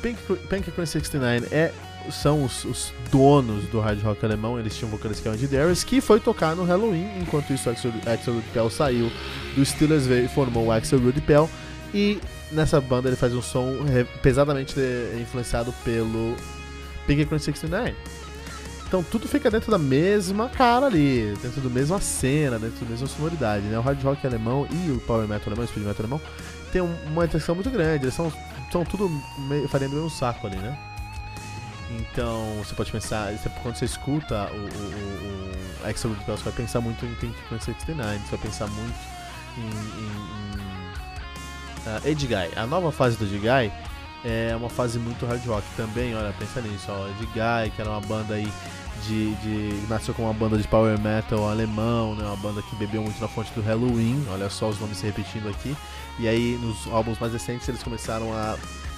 Pink, 0.02 0.72
Cream 0.72 0.86
69 0.86 1.48
é 1.52 1.74
são 2.12 2.44
os, 2.44 2.66
os, 2.66 2.94
donos 3.12 3.66
do 3.66 3.80
hard 3.80 4.02
rock 4.02 4.26
alemão, 4.26 4.60
eles 4.60 4.76
tinham 4.76 4.90
um 4.90 4.92
vocalista 4.92 5.22
que 5.22 5.28
é 5.28 5.32
o 5.32 5.34
Andy 5.34 5.48
Darius, 5.48 5.84
que 5.84 6.02
foi 6.02 6.20
tocar 6.20 6.56
no 6.56 6.64
Halloween, 6.64 7.08
enquanto 7.20 7.54
isso 7.54 7.70
Axel, 7.70 7.92
Axel 8.06 8.42
Pell 8.54 8.70
saiu 8.70 9.12
do 9.56 9.66
Steelers 9.66 10.08
e 10.08 10.28
formou 10.28 10.66
o 10.66 10.72
Axel 10.72 11.00
Rudy 11.00 11.22
Pell, 11.22 11.50
e 11.94 12.20
nessa 12.52 12.82
banda 12.82 13.10
ele 13.10 13.16
faz 13.16 13.34
um 13.34 13.42
som 13.42 13.74
pesadamente 14.22 14.76
influenciado 15.22 15.74
pelo 15.84 16.36
Pink 17.08 17.26
Cream 17.26 17.40
69. 17.40 17.96
Então 18.88 19.04
tudo 19.04 19.28
fica 19.28 19.50
dentro 19.50 19.72
da 19.72 19.78
mesma 19.78 20.48
cara 20.48 20.86
ali, 20.86 21.34
dentro 21.42 21.62
da 21.62 21.70
mesma 21.70 22.00
cena, 22.00 22.60
dentro 22.60 22.86
da 22.86 22.92
mesma 22.92 23.08
sonoridade, 23.08 23.66
né? 23.66 23.78
O 23.78 23.82
hard 23.82 24.02
rock 24.04 24.26
alemão 24.26 24.68
e 24.72 24.92
o 24.92 25.00
power 25.02 25.28
metal 25.28 25.48
alemão, 25.48 25.66
o 25.66 25.68
speed 25.68 25.86
metal 25.86 26.06
alemão, 26.06 26.22
tem 26.72 26.82
uma 26.82 27.26
intenção 27.26 27.56
muito 27.56 27.70
grande, 27.70 28.06
eles 28.06 28.14
são, 28.14 28.32
são 28.72 28.84
tudo 28.86 29.10
meio, 29.50 29.68
farinha 29.68 29.90
do 29.90 29.96
mesmo 29.96 30.10
saco 30.10 30.46
ali, 30.48 30.58
né? 30.58 30.78
Então 31.92 32.56
você 32.58 32.74
pode 32.74 32.92
pensar, 32.92 33.32
quando 33.62 33.76
você 33.76 33.86
escuta 33.86 34.50
o, 34.52 34.56
o, 34.56 35.84
o 35.84 35.88
Axel 35.88 36.12
você 36.26 36.44
vai 36.44 36.54
pensar 36.54 36.82
muito 36.82 37.06
em 37.06 37.14
Pink 37.16 37.36
69, 37.50 38.18
você 38.18 38.32
vai 38.32 38.40
pensar 38.40 38.68
muito 38.68 38.98
em, 39.58 39.62
em, 39.62 40.56
em 40.56 42.08
uh, 42.08 42.08
Edguy. 42.08 42.52
A 42.56 42.66
nova 42.66 42.92
fase 42.92 43.18
do 43.18 43.26
Edguy 43.26 43.72
é 44.24 44.56
uma 44.56 44.70
fase 44.70 44.98
muito 44.98 45.26
hard 45.26 45.46
rock 45.46 45.64
também, 45.78 46.16
olha, 46.16 46.34
pensa 46.40 46.60
nisso, 46.62 46.88
ó, 46.90 47.08
Edguy, 47.10 47.72
que 47.76 47.82
era 47.82 47.92
uma 47.92 48.02
banda 48.02 48.34
aí 48.34 48.52
de, 49.04 49.36
de, 49.36 49.88
nasceu 49.88 50.14
como 50.14 50.28
uma 50.28 50.34
banda 50.34 50.58
de 50.58 50.68
power 50.68 51.00
metal 51.00 51.48
alemão, 51.48 52.16
né, 52.16 52.26
uma 52.26 52.38
banda 52.38 52.62
que 52.64 52.76
bebeu 52.76 53.04
muito 53.04 53.20
na 53.20 53.28
fonte 53.28 53.52
do 53.54 53.62
Halloween, 53.62 54.26
olha 54.32 54.50
só 54.50 54.70
os 54.70 54.80
nomes 54.80 54.98
se 54.98 55.06
repetindo 55.06 55.48
aqui. 55.50 55.76
E 56.18 56.28
aí 56.28 56.58
nos 56.62 56.88
álbuns 56.92 57.20
mais 57.20 57.34
recentes 57.34 57.68
eles 57.68 57.84
começaram 57.84 58.34
a 58.34 58.58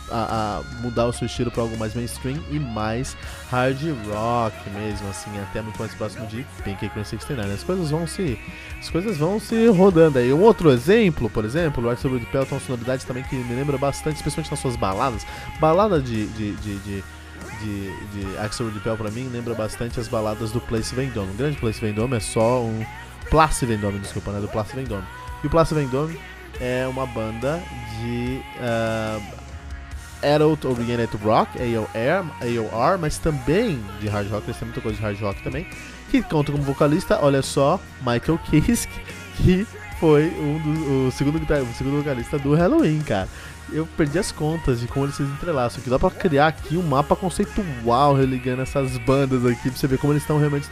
a, 0.09 0.59
a, 0.59 0.81
mudar 0.81 1.05
o 1.05 1.13
seu 1.13 1.25
estilo 1.25 1.51
para 1.51 1.61
algo 1.61 1.77
mais 1.77 1.93
mainstream 1.93 2.39
e 2.49 2.59
mais 2.59 3.15
hard 3.49 3.79
rock 4.09 4.69
mesmo, 4.71 5.09
assim, 5.09 5.29
até 5.39 5.61
muito 5.61 5.77
mais 5.79 5.93
próximo 5.93 6.25
de 6.27 6.45
Pink 6.63 6.89
Cream 6.89 7.05
69. 7.05 7.51
As 7.51 7.63
coisas 7.63 7.89
vão 7.89 8.07
se 8.07 8.39
as 8.79 8.89
coisas 8.89 9.17
vão 9.17 9.39
se 9.39 9.67
rodando 9.67 10.19
aí. 10.19 10.31
Um 10.31 10.41
outro 10.41 10.71
exemplo, 10.71 11.29
por 11.29 11.45
exemplo, 11.45 11.83
o 11.83 12.25
Pell 12.27 12.45
tem 12.45 12.57
uma 12.57 12.59
sonoridade 12.59 13.05
também 13.05 13.23
que 13.23 13.35
me 13.35 13.55
lembra 13.55 13.77
bastante, 13.77 14.17
especialmente 14.17 14.51
nas 14.51 14.59
suas 14.59 14.75
baladas. 14.75 15.25
Balada 15.59 16.01
de, 16.01 16.27
de, 16.27 16.55
de, 16.55 16.79
de 16.79 17.03
de, 17.61 17.91
de 18.11 18.37
Axel 18.37 18.67
Rudy 18.67 18.79
Pell 18.79 18.95
pra 18.95 19.09
mim 19.09 19.29
lembra 19.31 19.55
bastante 19.55 19.99
as 19.99 20.07
baladas 20.07 20.51
do 20.51 20.61
Place 20.61 20.93
Vendôme. 20.93 21.31
O 21.31 21.33
grande 21.33 21.57
Place 21.57 21.81
Vendôme 21.81 22.15
é 22.15 22.19
só 22.19 22.61
um 22.61 22.85
Place 23.29 23.65
Vendôme, 23.65 23.99
desculpa, 23.99 24.31
né? 24.31 24.39
Do 24.39 24.47
Place 24.47 24.75
Vendôme. 24.75 25.03
E 25.43 25.47
o 25.47 25.49
Place 25.49 25.73
Vendôme 25.73 26.19
é 26.59 26.87
uma 26.87 27.05
banda 27.05 27.61
de 27.99 28.41
uh, 28.59 29.46
Adult 30.23 30.65
Oriented 30.65 31.15
Rock, 31.23 31.57
AOR, 31.59 32.25
AOR, 32.41 32.97
mas 32.99 33.17
também 33.17 33.79
de 33.99 34.07
hard 34.07 34.29
rock, 34.29 34.45
eles 34.47 34.57
têm 34.57 34.67
muita 34.67 34.81
coisa 34.81 34.97
de 34.97 35.03
hard 35.03 35.19
rock 35.21 35.43
também, 35.43 35.67
que 36.09 36.21
conta 36.23 36.51
como 36.51 36.63
vocalista, 36.63 37.19
olha 37.21 37.41
só, 37.41 37.79
Michael 37.99 38.39
Kiske, 38.49 39.01
que 39.37 39.67
foi 39.99 40.27
um 40.39 40.59
do, 40.59 41.07
o, 41.07 41.11
segundo, 41.11 41.37
o 41.37 41.73
segundo 41.73 41.97
vocalista 41.97 42.37
do 42.37 42.53
Halloween, 42.53 42.99
cara 42.99 43.27
eu 43.71 43.85
perdi 43.97 44.17
as 44.17 44.31
contas 44.31 44.79
de 44.79 44.87
como 44.87 45.05
eles 45.05 45.15
se 45.15 45.23
entrelaçam. 45.23 45.81
Que 45.81 45.89
dá 45.89 45.99
pra 45.99 46.09
criar 46.09 46.47
aqui 46.47 46.77
um 46.77 46.83
mapa 46.83 47.15
conceitual 47.15 48.15
religando 48.15 48.61
essas 48.61 48.97
bandas 48.99 49.45
aqui, 49.45 49.69
pra 49.69 49.77
você 49.77 49.87
ver 49.87 49.97
como 49.97 50.13
eles 50.13 50.23
estão 50.23 50.37
realmente 50.37 50.69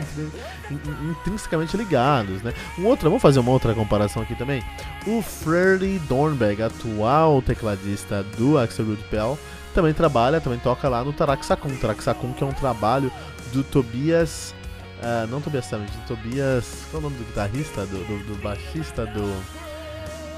intrinsecamente 1.20 1.75
ligados, 1.75 2.41
né? 2.41 2.53
Um 2.77 2.86
outro, 2.86 3.10
vamos 3.10 3.22
fazer 3.22 3.39
uma 3.39 3.51
outra 3.51 3.74
comparação 3.74 4.22
aqui 4.22 4.36
também. 4.36 4.63
O 5.05 5.22
Freddie 5.22 6.00
Dornberg, 6.00 6.62
atual 6.62 7.41
tecladista 7.41 8.24
do 8.38 8.58
Axel 8.58 8.86
Rude 8.86 9.03
Pell, 9.10 9.38
também 9.74 9.94
trabalha, 9.94 10.39
também 10.39 10.60
toca 10.60 10.88
lá 10.88 11.03
no 11.03 11.12
Taraxacum. 11.12 11.75
Taraxacum 11.75 12.32
que 12.34 12.44
é 12.44 12.48
um 12.48 12.53
trabalho 12.53 13.12
do 13.51 13.63
Tobias... 13.63 14.53
Uh, 15.02 15.28
não 15.28 15.42
Tobias 15.42 15.66
Summit, 15.66 15.92
Tobias... 16.08 16.86
Qual 16.90 17.04
é 17.04 17.06
o 17.06 17.10
nome 17.10 17.18
do 17.18 17.25
guitarrista? 17.25 17.86
Do, 17.86 18.04
do, 18.06 18.36
do 18.36 18.42
baixista 18.42 19.06
do 19.06 19.44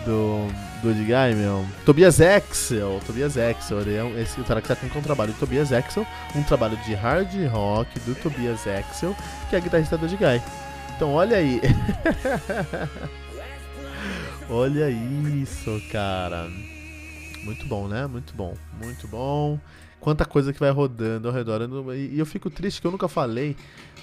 do, 0.08 0.48
do 0.82 0.92
Edguy, 0.92 1.36
meu. 1.36 1.66
Tobias 1.86 2.22
Axel. 2.22 3.00
Tobias 3.06 3.38
Axel. 3.38 3.82
Ele 3.82 3.96
é 3.96 4.04
um, 4.04 4.18
esse, 4.18 4.40
o 4.40 4.44
Taraxacum 4.44 4.88
é 4.94 4.98
um 4.98 5.02
trabalho 5.02 5.34
de 5.34 5.40
Tobias 5.40 5.74
Axel. 5.74 6.08
Um 6.34 6.44
trabalho 6.44 6.78
de 6.78 6.94
hard 6.96 7.30
rock 7.52 8.00
do 8.00 8.16
Tobias 8.16 8.66
Axel, 8.66 9.16
que 9.50 9.56
é 9.56 9.60
guitarrista 9.60 9.98
do 9.98 10.06
Edguy. 10.06 10.42
Então 10.96 11.14
olha 11.14 11.38
aí. 11.38 11.62
olha 14.50 14.90
isso, 14.90 15.82
cara. 15.92 16.48
Muito 17.44 17.66
bom, 17.68 17.88
né? 17.88 18.08
Muito 18.08 18.34
bom. 18.34 18.56
Muito 18.82 19.08
bom. 19.08 19.60
Quanta 20.00 20.25
coisa 20.25 20.54
que 20.54 20.60
vai 20.60 20.70
rodando 20.70 21.27
ao 21.27 21.34
redor. 21.34 21.62
E 21.96 22.18
eu 22.18 22.25
fico 22.25 22.50
triste 22.50 22.80
que 22.80 22.88
eu 22.88 22.92
nunca 22.92 23.08
falei 23.08 23.56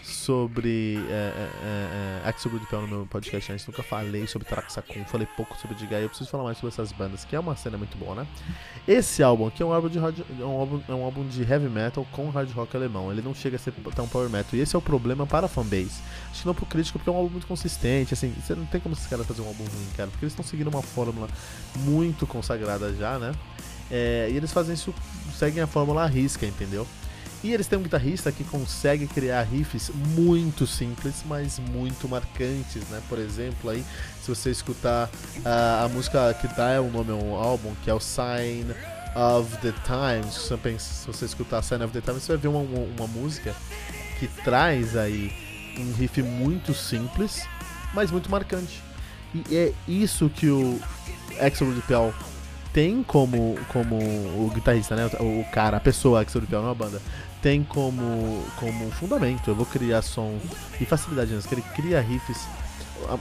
sobre 0.05 0.97
é, 1.09 1.13
é, 1.13 1.51
é, 1.63 2.21
é 2.25 2.29
Axel 2.29 2.51
Goodpell 2.51 2.83
no 2.83 2.89
meu 2.89 3.07
podcast 3.07 3.51
antes, 3.51 3.67
nunca 3.67 3.83
falei 3.83 4.27
sobre 4.27 4.47
Traxacum, 4.47 5.03
falei 5.07 5.27
pouco 5.35 5.57
sobre 5.57 5.77
Digai, 5.77 6.05
eu 6.05 6.09
preciso 6.09 6.29
falar 6.29 6.45
mais 6.45 6.59
sobre 6.59 6.75
essas 6.75 6.93
bandas, 6.93 7.25
que 7.25 7.35
é 7.35 7.41
uma 7.41 7.57
cena 7.57 7.79
muito 7.79 7.97
boa, 7.97 8.15
né? 8.15 8.27
Esse 8.87 9.23
álbum 9.23 9.47
aqui 9.47 9.63
é 9.63 9.67
um 9.67 9.73
álbum 9.73 9.89
de, 9.89 9.99
hard, 9.99 10.19
é 10.39 10.45
um 10.45 10.61
álbum, 10.61 10.81
é 10.87 10.93
um 10.93 11.03
álbum 11.03 11.27
de 11.27 11.43
heavy 11.43 11.71
metal 11.71 12.07
com 12.13 12.29
hard 12.29 12.51
rock 12.51 12.77
alemão, 12.77 13.11
ele 13.11 13.23
não 13.23 13.35
chega 13.35 13.57
a 13.57 13.59
ser 13.59 13.73
tão 13.95 14.07
power 14.07 14.29
metal, 14.29 14.51
e 14.59 14.61
esse 14.61 14.77
é 14.77 14.79
o 14.79 14.83
problema 14.83 15.27
para 15.27 15.47
a 15.47 15.49
fanbase. 15.49 16.03
Acho 16.31 16.43
que 16.43 16.47
não 16.47 16.55
pro 16.55 16.67
crítico, 16.67 16.99
porque 16.99 17.09
é 17.09 17.13
um 17.13 17.17
álbum 17.17 17.31
muito 17.31 17.47
consistente, 17.47 18.13
assim, 18.13 18.31
você 18.33 18.55
não 18.55 18.67
tem 18.67 18.81
como 18.81 18.95
esses 18.95 19.07
caras 19.07 19.27
fazer 19.27 19.41
um 19.41 19.47
álbum 19.47 19.65
ruim, 19.65 19.89
cara, 19.97 20.11
porque 20.11 20.25
eles 20.25 20.33
estão 20.33 20.45
seguindo 20.45 20.69
uma 20.69 20.83
fórmula 20.83 21.29
muito 21.77 22.27
consagrada 22.27 22.93
já, 22.95 23.19
né? 23.19 23.33
É, 23.91 24.29
e 24.31 24.37
eles 24.37 24.53
fazem 24.53 24.75
isso, 24.75 24.95
seguem 25.38 25.62
a 25.62 25.67
fórmula 25.67 26.07
risca, 26.07 26.47
entendeu? 26.47 26.87
E 27.45 27.53
eles 27.53 27.67
têm 27.67 27.79
um 27.79 27.83
guitarrista 27.83 28.33
que 28.33 28.43
consegue 28.43 29.07
criar 29.07 29.43
riffs 29.43 29.91
muito 30.17 30.67
simples, 30.67 31.17
mas 31.26 31.59
muito 31.59 32.09
marcantes, 32.09 32.88
né? 32.88 33.03
Por 33.07 33.19
exemplo, 33.19 33.69
aí, 33.69 33.85
se 34.23 34.29
você 34.35 34.50
escutar 34.50 35.11
uh, 35.11 35.85
a 35.85 35.88
música 35.91 36.33
que 36.41 36.49
dá 36.49 36.81
o 36.81 36.87
um 36.87 36.91
nome 36.91 37.12
ao 37.12 37.35
álbum, 37.35 37.75
que 37.85 37.91
é 37.91 37.95
o 37.95 38.00
Sign 38.00 38.64
of 39.14 39.59
the 39.59 39.75
Times, 39.85 40.33
se 40.33 41.07
você, 41.07 41.26
escutar 41.26 41.61
Sign 41.61 41.85
of 41.85 41.93
the 41.93 42.00
Times, 42.00 42.23
você 42.23 42.33
vai 42.33 42.38
ver 42.38 42.49
uma, 42.49 42.61
uma, 42.61 43.07
música 43.07 43.55
que 44.19 44.26
traz 44.43 44.97
aí 44.97 45.31
um 45.79 45.93
riff 45.93 46.23
muito 46.23 46.73
simples, 46.73 47.47
mas 47.93 48.11
muito 48.11 48.31
marcante. 48.31 48.83
E 49.35 49.55
é 49.55 49.73
isso 49.87 50.31
que 50.31 50.49
o 50.49 50.81
Axel 51.38 51.67
Rudy 51.67 51.83
Pell 51.83 52.14
tem 52.75 53.04
como, 53.04 53.57
como 53.73 53.95
o 53.97 54.50
guitarrista, 54.52 54.97
né? 54.97 55.07
O, 55.21 55.45
cara, 55.52 55.76
a 55.76 55.81
pessoa 55.81 56.21
Axel 56.21 56.40
Rudy 56.40 56.50
Pell 56.50 56.61
numa 56.61 56.75
banda 56.75 57.00
tem 57.40 57.62
como, 57.62 58.43
como 58.57 58.90
fundamento. 58.90 59.49
Eu 59.49 59.54
vou 59.54 59.64
criar 59.64 60.02
som 60.02 60.37
e 60.81 60.85
facilidade 60.85 61.33
nisso, 61.33 61.49
que 61.49 61.54
ele 61.54 61.64
cria 61.75 62.00
riffs 62.00 62.49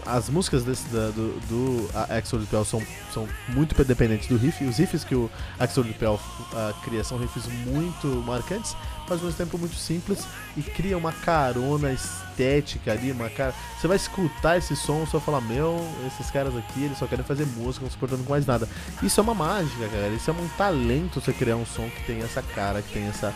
as 0.05 0.29
músicas 0.29 0.63
desse, 0.63 0.87
da, 0.87 1.09
do, 1.09 1.39
do 1.47 1.89
Axel 2.09 2.39
Pell 2.49 2.63
são, 2.63 2.81
são 3.13 3.27
muito 3.49 3.75
dependentes 3.83 4.27
do 4.27 4.37
riff. 4.37 4.63
Os 4.63 4.77
riffs 4.77 5.03
que 5.03 5.15
o 5.15 5.29
Axel 5.59 5.83
Pell 5.99 6.15
uh, 6.15 6.73
cria 6.83 7.03
são 7.03 7.17
riffs 7.17 7.47
muito 7.65 8.07
marcantes, 8.25 8.75
mas 9.09 9.19
ao 9.19 9.25
mesmo 9.25 9.33
tempo 9.33 9.57
muito 9.57 9.75
simples 9.75 10.25
e 10.55 10.61
cria 10.61 10.97
uma 10.97 11.11
carona 11.11 11.91
estética 11.91 12.91
ali, 12.91 13.11
uma 13.11 13.29
cara. 13.29 13.53
Você 13.79 13.87
vai 13.87 13.97
escutar 13.97 14.57
esse 14.57 14.75
som, 14.75 15.05
você 15.05 15.13
vai 15.13 15.21
falar, 15.21 15.41
meu, 15.41 15.85
esses 16.07 16.29
caras 16.31 16.55
aqui, 16.55 16.83
eles 16.83 16.97
só 16.97 17.07
querem 17.07 17.25
fazer 17.25 17.45
música, 17.45 17.83
não 17.83 17.91
se 17.91 17.97
importando 17.97 18.23
com 18.23 18.31
mais 18.31 18.45
nada. 18.45 18.67
Isso 19.01 19.19
é 19.19 19.23
uma 19.23 19.35
mágica, 19.35 19.87
cara. 19.89 20.09
Isso 20.09 20.29
é 20.29 20.33
um 20.33 20.47
talento 20.57 21.19
você 21.19 21.33
criar 21.33 21.55
um 21.55 21.65
som 21.65 21.89
que 21.89 22.05
tem 22.05 22.21
essa 22.21 22.41
cara, 22.41 22.81
que 22.81 22.93
tem 22.93 23.07
essa. 23.07 23.33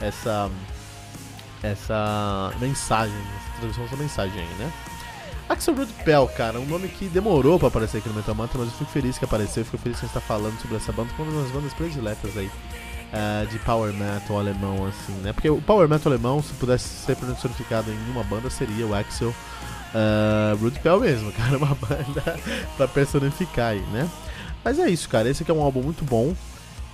essa. 0.00 0.50
essa 1.62 2.52
mensagem, 2.60 3.14
essa 3.14 3.58
tradução 3.58 3.84
dessa 3.84 3.96
mensagem 3.96 4.40
aí, 4.40 4.54
né? 4.58 4.72
Axel 5.50 5.74
Root 5.74 5.92
Pell, 6.04 6.28
cara, 6.28 6.60
um 6.60 6.64
nome 6.64 6.86
que 6.86 7.08
demorou 7.08 7.58
pra 7.58 7.66
aparecer 7.66 7.98
aqui 7.98 8.08
no 8.08 8.14
Metal 8.14 8.36
Mantra, 8.36 8.56
mas 8.56 8.68
eu 8.68 8.74
fico 8.74 8.90
feliz 8.92 9.18
que 9.18 9.24
apareceu, 9.24 9.64
fico 9.64 9.78
feliz 9.78 9.98
que 9.98 10.04
a 10.04 10.08
gente 10.08 10.14
tá 10.14 10.20
falando 10.20 10.56
sobre 10.60 10.76
essa 10.76 10.92
banda, 10.92 11.10
uma 11.18 11.42
das 11.42 11.50
bandas 11.50 11.74
prediletas 11.74 12.36
aí 12.36 12.46
uh, 12.46 13.46
de 13.48 13.58
power 13.58 13.92
metal 13.92 14.38
alemão, 14.38 14.86
assim, 14.86 15.12
né? 15.14 15.32
Porque 15.32 15.50
o 15.50 15.60
power 15.60 15.88
metal 15.88 16.12
alemão, 16.12 16.40
se 16.40 16.52
pudesse 16.52 16.88
ser 16.88 17.16
personificado 17.16 17.90
em 17.90 18.10
uma 18.12 18.22
banda, 18.22 18.48
seria 18.48 18.86
o 18.86 18.94
Axel 18.94 19.30
uh, 19.30 20.56
Root 20.62 20.78
Pell 20.78 21.00
mesmo, 21.00 21.32
cara, 21.34 21.58
uma 21.58 21.74
banda 21.74 22.38
pra 22.76 22.86
personificar 22.86 23.72
aí, 23.72 23.80
né? 23.92 24.08
Mas 24.62 24.78
é 24.78 24.88
isso, 24.88 25.08
cara, 25.08 25.28
esse 25.28 25.42
aqui 25.42 25.50
é 25.50 25.54
um 25.54 25.62
álbum 25.62 25.82
muito 25.82 26.04
bom. 26.04 26.32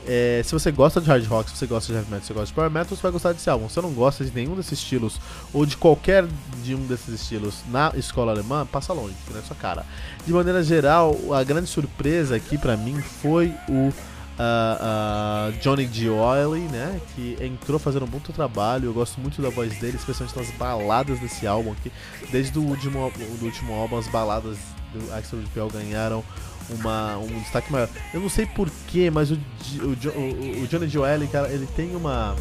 É, 0.07 0.41
se 0.45 0.53
você 0.53 0.71
gosta 0.71 1.01
de 1.01 1.09
hard 1.09 1.27
rock, 1.27 1.51
se 1.51 1.57
você 1.57 1.67
gosta 1.67 1.93
de 1.93 1.99
heavy 1.99 2.11
metal, 2.11 2.21
se 2.23 2.29
você 2.29 2.35
gosta 2.35 2.47
de 2.47 2.55
power 2.55 2.71
metal, 2.71 2.97
você 2.97 3.03
vai 3.03 3.11
gostar 3.11 3.33
desse 3.33 3.51
álbum. 3.51 3.69
Se 3.69 3.75
você 3.75 3.81
não 3.81 3.93
gosta 3.93 4.25
de 4.25 4.33
nenhum 4.33 4.55
desses 4.55 4.79
estilos, 4.79 5.21
ou 5.53 5.67
de 5.67 5.77
qualquer 5.77 6.25
de 6.63 6.75
um 6.75 6.87
desses 6.87 7.21
estilos 7.21 7.57
na 7.71 7.93
escola 7.97 8.31
alemã, 8.33 8.65
passa 8.65 8.93
longe, 8.93 9.17
na 9.35 9.43
sua 9.43 9.57
cara. 9.57 9.85
De 10.25 10.33
maneira 10.33 10.63
geral, 10.63 11.17
a 11.33 11.43
grande 11.43 11.69
surpresa 11.69 12.37
aqui 12.37 12.57
para 12.57 12.77
mim 12.77 13.01
foi 13.01 13.53
o 13.69 13.93
uh, 14.37 15.51
uh, 15.51 15.53
Johnny 15.61 15.89
Gioeli, 15.93 16.69
né? 16.69 17.01
Que 17.15 17.37
entrou 17.41 17.79
fazendo 17.79 18.05
um 18.05 18.21
trabalho. 18.21 18.87
Eu 18.87 18.93
gosto 18.93 19.21
muito 19.21 19.43
da 19.43 19.51
voz 19.51 19.77
dele, 19.79 19.97
especialmente 19.97 20.37
nas 20.37 20.51
baladas 20.53 21.19
desse 21.19 21.47
álbum 21.47 21.73
aqui. 21.73 21.91
Desde 22.31 22.57
o 22.59 22.63
último, 22.63 23.13
do 23.41 23.45
último 23.45 23.75
álbum, 23.75 23.99
as 23.99 24.07
baladas 24.09 24.57
do 24.93 25.13
Axel 25.13 25.41
Pell 25.53 25.69
ganharam 25.69 26.23
uma, 26.71 27.17
um 27.19 27.41
destaque 27.41 27.71
maior. 27.71 27.89
Eu 28.13 28.21
não 28.21 28.29
sei 28.29 28.47
porquê, 28.47 29.11
mas 29.11 29.31
o, 29.31 29.35
o, 29.35 30.19
o, 30.19 30.63
o 30.63 30.67
Johnny 30.67 30.89
Joel, 30.89 31.27
cara, 31.29 31.49
ele 31.49 31.67
tem 31.67 31.95
uma. 31.95 32.37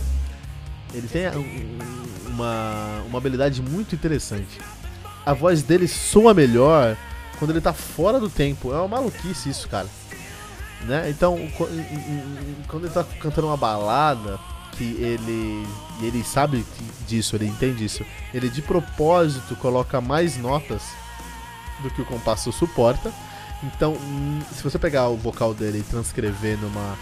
Ele 0.93 1.07
tem 1.07 1.23
uma, 2.27 3.03
uma 3.07 3.17
habilidade 3.17 3.61
muito 3.61 3.95
interessante. 3.95 4.59
A 5.25 5.33
voz 5.33 5.63
dele 5.63 5.87
soa 5.87 6.33
melhor 6.33 6.95
quando 7.37 7.51
ele 7.51 7.61
tá 7.61 7.73
fora 7.73 8.19
do 8.19 8.29
tempo. 8.29 8.73
É 8.73 8.77
uma 8.77 8.87
maluquice 8.87 9.49
isso, 9.49 9.67
cara. 9.67 9.87
Né? 10.81 11.09
Então, 11.09 11.37
quando 12.67 12.85
ele 12.85 12.93
tá 12.93 13.03
cantando 13.19 13.47
uma 13.47 13.57
balada, 13.57 14.39
que 14.77 14.83
ele 14.83 15.67
ele 16.01 16.23
sabe 16.23 16.65
disso, 17.07 17.35
ele 17.35 17.47
entende 17.47 17.85
isso. 17.85 18.05
Ele 18.33 18.49
de 18.49 18.61
propósito 18.61 19.55
coloca 19.55 20.01
mais 20.01 20.37
notas 20.37 20.83
do 21.81 21.89
que 21.89 22.01
o 22.01 22.05
compasso 22.05 22.51
suporta 22.51 23.13
então, 23.65 23.95
se 24.53 24.63
você 24.63 24.77
pegar 24.77 25.09
o 25.09 25.15
vocal 25.15 25.53
dele 25.53 25.79
e 25.79 25.83
transcrever 25.83 26.57
numa 26.59 26.97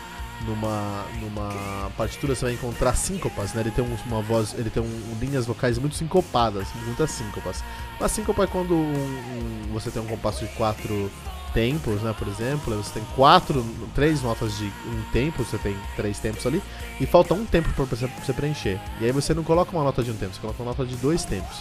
numa 0.45 1.05
numa 1.21 1.89
partitura 1.95 2.35
você 2.35 2.45
vai 2.45 2.53
encontrar 2.53 2.95
síncopas, 2.95 3.53
né? 3.53 3.61
Ele 3.61 3.71
tem 3.71 3.85
uma 4.05 4.21
voz, 4.21 4.53
ele 4.57 4.69
tem 4.69 4.83
um, 4.83 5.17
linhas 5.19 5.45
vocais 5.45 5.77
muito 5.77 5.95
sincopadas, 5.95 6.67
muitas 6.85 7.11
síncopas. 7.11 7.63
Uma 7.99 8.09
síncopa 8.09 8.43
é 8.43 8.47
quando 8.47 8.73
um, 8.73 8.93
um, 8.93 9.73
você 9.73 9.89
tem 9.89 10.01
um 10.01 10.07
compasso 10.07 10.45
de 10.45 10.51
quatro 10.55 11.09
tempos, 11.53 12.01
né? 12.01 12.13
Por 12.17 12.27
exemplo, 12.27 12.75
você 12.75 12.99
tem 12.99 13.03
quatro, 13.15 13.65
três 13.93 14.21
notas 14.21 14.57
de 14.57 14.65
um 14.65 15.01
tempo, 15.11 15.43
você 15.43 15.57
tem 15.57 15.75
três 15.95 16.19
tempos 16.19 16.45
ali 16.45 16.61
e 16.99 17.05
falta 17.05 17.33
um 17.33 17.45
tempo 17.45 17.69
para 17.73 17.85
você, 17.85 18.33
preencher. 18.33 18.79
E 18.99 19.05
aí 19.05 19.11
você 19.11 19.33
não 19.33 19.43
coloca 19.43 19.71
uma 19.71 19.83
nota 19.83 20.03
de 20.03 20.11
um 20.11 20.15
tempo, 20.15 20.33
você 20.33 20.41
coloca 20.41 20.61
uma 20.61 20.71
nota 20.71 20.85
de 20.85 20.95
dois 20.95 21.23
tempos. 21.23 21.57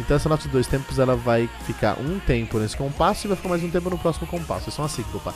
Então 0.00 0.16
essa 0.16 0.28
nota 0.28 0.44
de 0.44 0.48
dois 0.48 0.66
tempos 0.66 0.98
ela 0.98 1.14
vai 1.14 1.48
ficar 1.66 1.98
um 2.00 2.18
tempo 2.20 2.58
nesse 2.58 2.76
compasso 2.76 3.26
e 3.26 3.28
vai 3.28 3.36
ficar 3.36 3.48
mais 3.48 3.62
um 3.62 3.70
tempo 3.70 3.90
no 3.90 3.98
próximo 3.98 4.26
compasso. 4.26 4.68
Isso 4.68 4.80
é 4.80 4.82
uma 4.82 4.88
síncropa. 4.88 5.34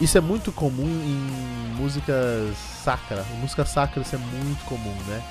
Isso 0.00 0.16
é 0.16 0.20
muito 0.20 0.50
comum 0.50 0.86
em 0.86 1.74
músicas 1.76 2.56
sacra. 2.82 3.24
Em 3.34 3.40
música 3.40 3.64
sacra 3.66 4.00
isso 4.00 4.14
é 4.14 4.18
muito 4.18 4.64
comum, 4.64 4.96
né? 5.06 5.22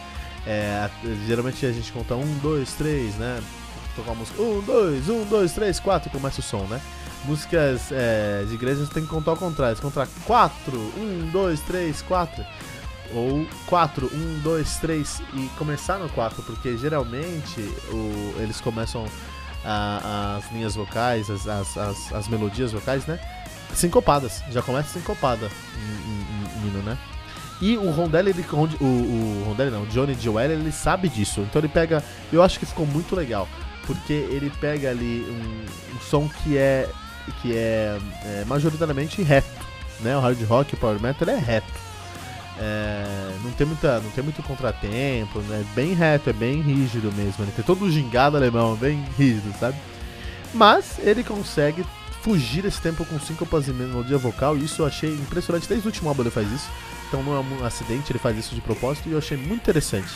É, 0.45 0.89
geralmente 1.25 1.65
a 1.65 1.71
gente 1.71 1.91
conta 1.91 2.15
um, 2.15 2.38
dois, 2.38 2.73
três, 2.73 3.15
né? 3.15 3.41
Tocar 3.95 4.12
uma 4.12 4.19
música 4.19 4.41
um, 4.41 4.62
dois, 4.62 5.10
um, 5.10 5.25
dois, 5.25 5.51
três, 5.54 5.80
quatro 5.80 6.10
e 6.10 6.12
começa 6.12 6.39
o 6.39 6.43
som, 6.43 6.63
né? 6.69 6.80
Músicas 7.27 7.91
é, 7.91 8.45
de 8.47 8.55
igreja 8.55 8.85
você 8.85 8.93
tem 8.93 9.03
que 9.03 9.09
contar 9.09 9.31
ao 9.31 9.37
contrário. 9.37 9.75
Você 9.75 9.81
conta 9.81 10.07
quatro, 10.25 10.77
um, 10.97 11.29
dois, 11.31 11.59
três, 11.61 12.01
quatro 12.01 12.43
ou 13.13 13.45
4, 13.67 14.09
1, 14.13 14.39
2, 14.39 14.77
3 14.77 15.21
e 15.33 15.47
começar 15.57 15.97
no 15.97 16.09
4, 16.09 16.43
porque 16.43 16.77
geralmente 16.77 17.61
o, 17.89 18.35
eles 18.39 18.59
começam 18.59 19.05
a, 19.63 20.37
as 20.37 20.51
linhas 20.51 20.75
vocais, 20.75 21.29
as, 21.29 21.47
as, 21.47 21.77
as, 21.77 22.13
as, 22.13 22.27
melodias 22.27 22.71
vocais, 22.71 23.05
né? 23.05 23.19
Sincopadas, 23.73 24.43
já 24.49 24.61
começa 24.61 24.97
sincopada 24.97 25.47
o 25.47 26.67
hino, 26.67 26.81
né? 26.83 26.97
E 27.59 27.75
o 27.77 27.89
Rondelli, 27.89 28.29
ele, 28.29 28.45
o, 28.51 28.55
o 28.55 29.43
Rondelli 29.47 29.71
não, 29.71 29.83
o 29.83 29.87
Johnny 29.87 30.13
Joel, 30.13 30.51
ele 30.51 30.71
sabe 30.71 31.09
disso, 31.09 31.41
então 31.41 31.59
ele 31.59 31.67
pega, 31.67 32.03
eu 32.31 32.43
acho 32.43 32.59
que 32.59 32.65
ficou 32.65 32.85
muito 32.85 33.15
legal, 33.15 33.47
porque 33.85 34.13
ele 34.13 34.51
pega 34.61 34.91
ali 34.91 35.25
um, 35.27 35.95
um 35.95 35.99
som 36.01 36.29
que 36.29 36.57
é, 36.57 36.87
que 37.33 37.55
é, 37.55 37.97
é 38.25 38.45
majoritariamente 38.45 39.21
reto, 39.21 39.47
né? 40.01 40.15
O 40.17 40.19
hard 40.19 40.41
rock, 40.43 40.73
o 40.73 40.77
power 40.77 41.01
metal 41.01 41.29
é 41.29 41.37
reto 41.37 41.87
é, 42.59 43.35
não 43.43 43.51
tem 43.51 43.67
muita, 43.67 43.99
não 43.99 44.09
tem 44.11 44.23
muito 44.23 44.41
contratempo, 44.43 45.39
né? 45.41 45.63
Bem 45.75 45.93
reto, 45.93 46.29
é 46.29 46.33
bem 46.33 46.61
rígido 46.61 47.11
mesmo. 47.13 47.43
Ele 47.43 47.51
tem 47.51 47.63
todo 47.63 47.85
o 47.85 47.91
gingado 47.91 48.35
alemão, 48.35 48.75
bem 48.75 49.03
rígido, 49.17 49.53
sabe? 49.59 49.77
Mas 50.53 50.97
ele 50.99 51.23
consegue 51.23 51.85
fugir 52.21 52.63
desse 52.63 52.81
tempo 52.81 53.05
com 53.05 53.19
síncopas 53.19 53.67
e 53.67 53.71
melodia 53.71 54.17
vocal, 54.17 54.57
e 54.57 54.65
isso 54.65 54.81
eu 54.81 54.87
achei 54.87 55.13
impressionante. 55.13 55.67
Desde 55.67 55.87
o 55.87 55.89
último 55.89 56.09
álbum 56.09 56.23
ele 56.23 56.31
faz 56.31 56.51
isso, 56.51 56.69
então 57.07 57.21
não 57.21 57.35
é 57.35 57.39
um 57.39 57.65
acidente, 57.65 58.11
ele 58.11 58.19
faz 58.19 58.37
isso 58.37 58.55
de 58.55 58.61
propósito, 58.61 59.07
e 59.07 59.11
eu 59.11 59.19
achei 59.19 59.37
muito 59.37 59.61
interessante 59.61 60.11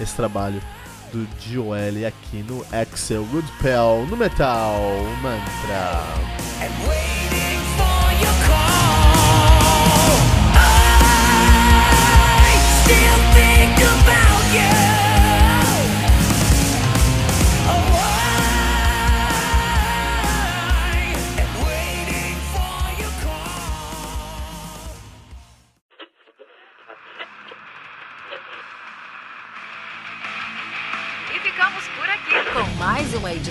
esse 0.00 0.14
trabalho 0.14 0.62
do 1.12 1.26
Joel 1.40 2.06
aqui 2.06 2.44
no 2.48 2.64
Axel 2.72 3.26
Woodpell 3.32 4.06
no 4.08 4.16
Metal 4.16 4.80
Mantra. 5.22 7.29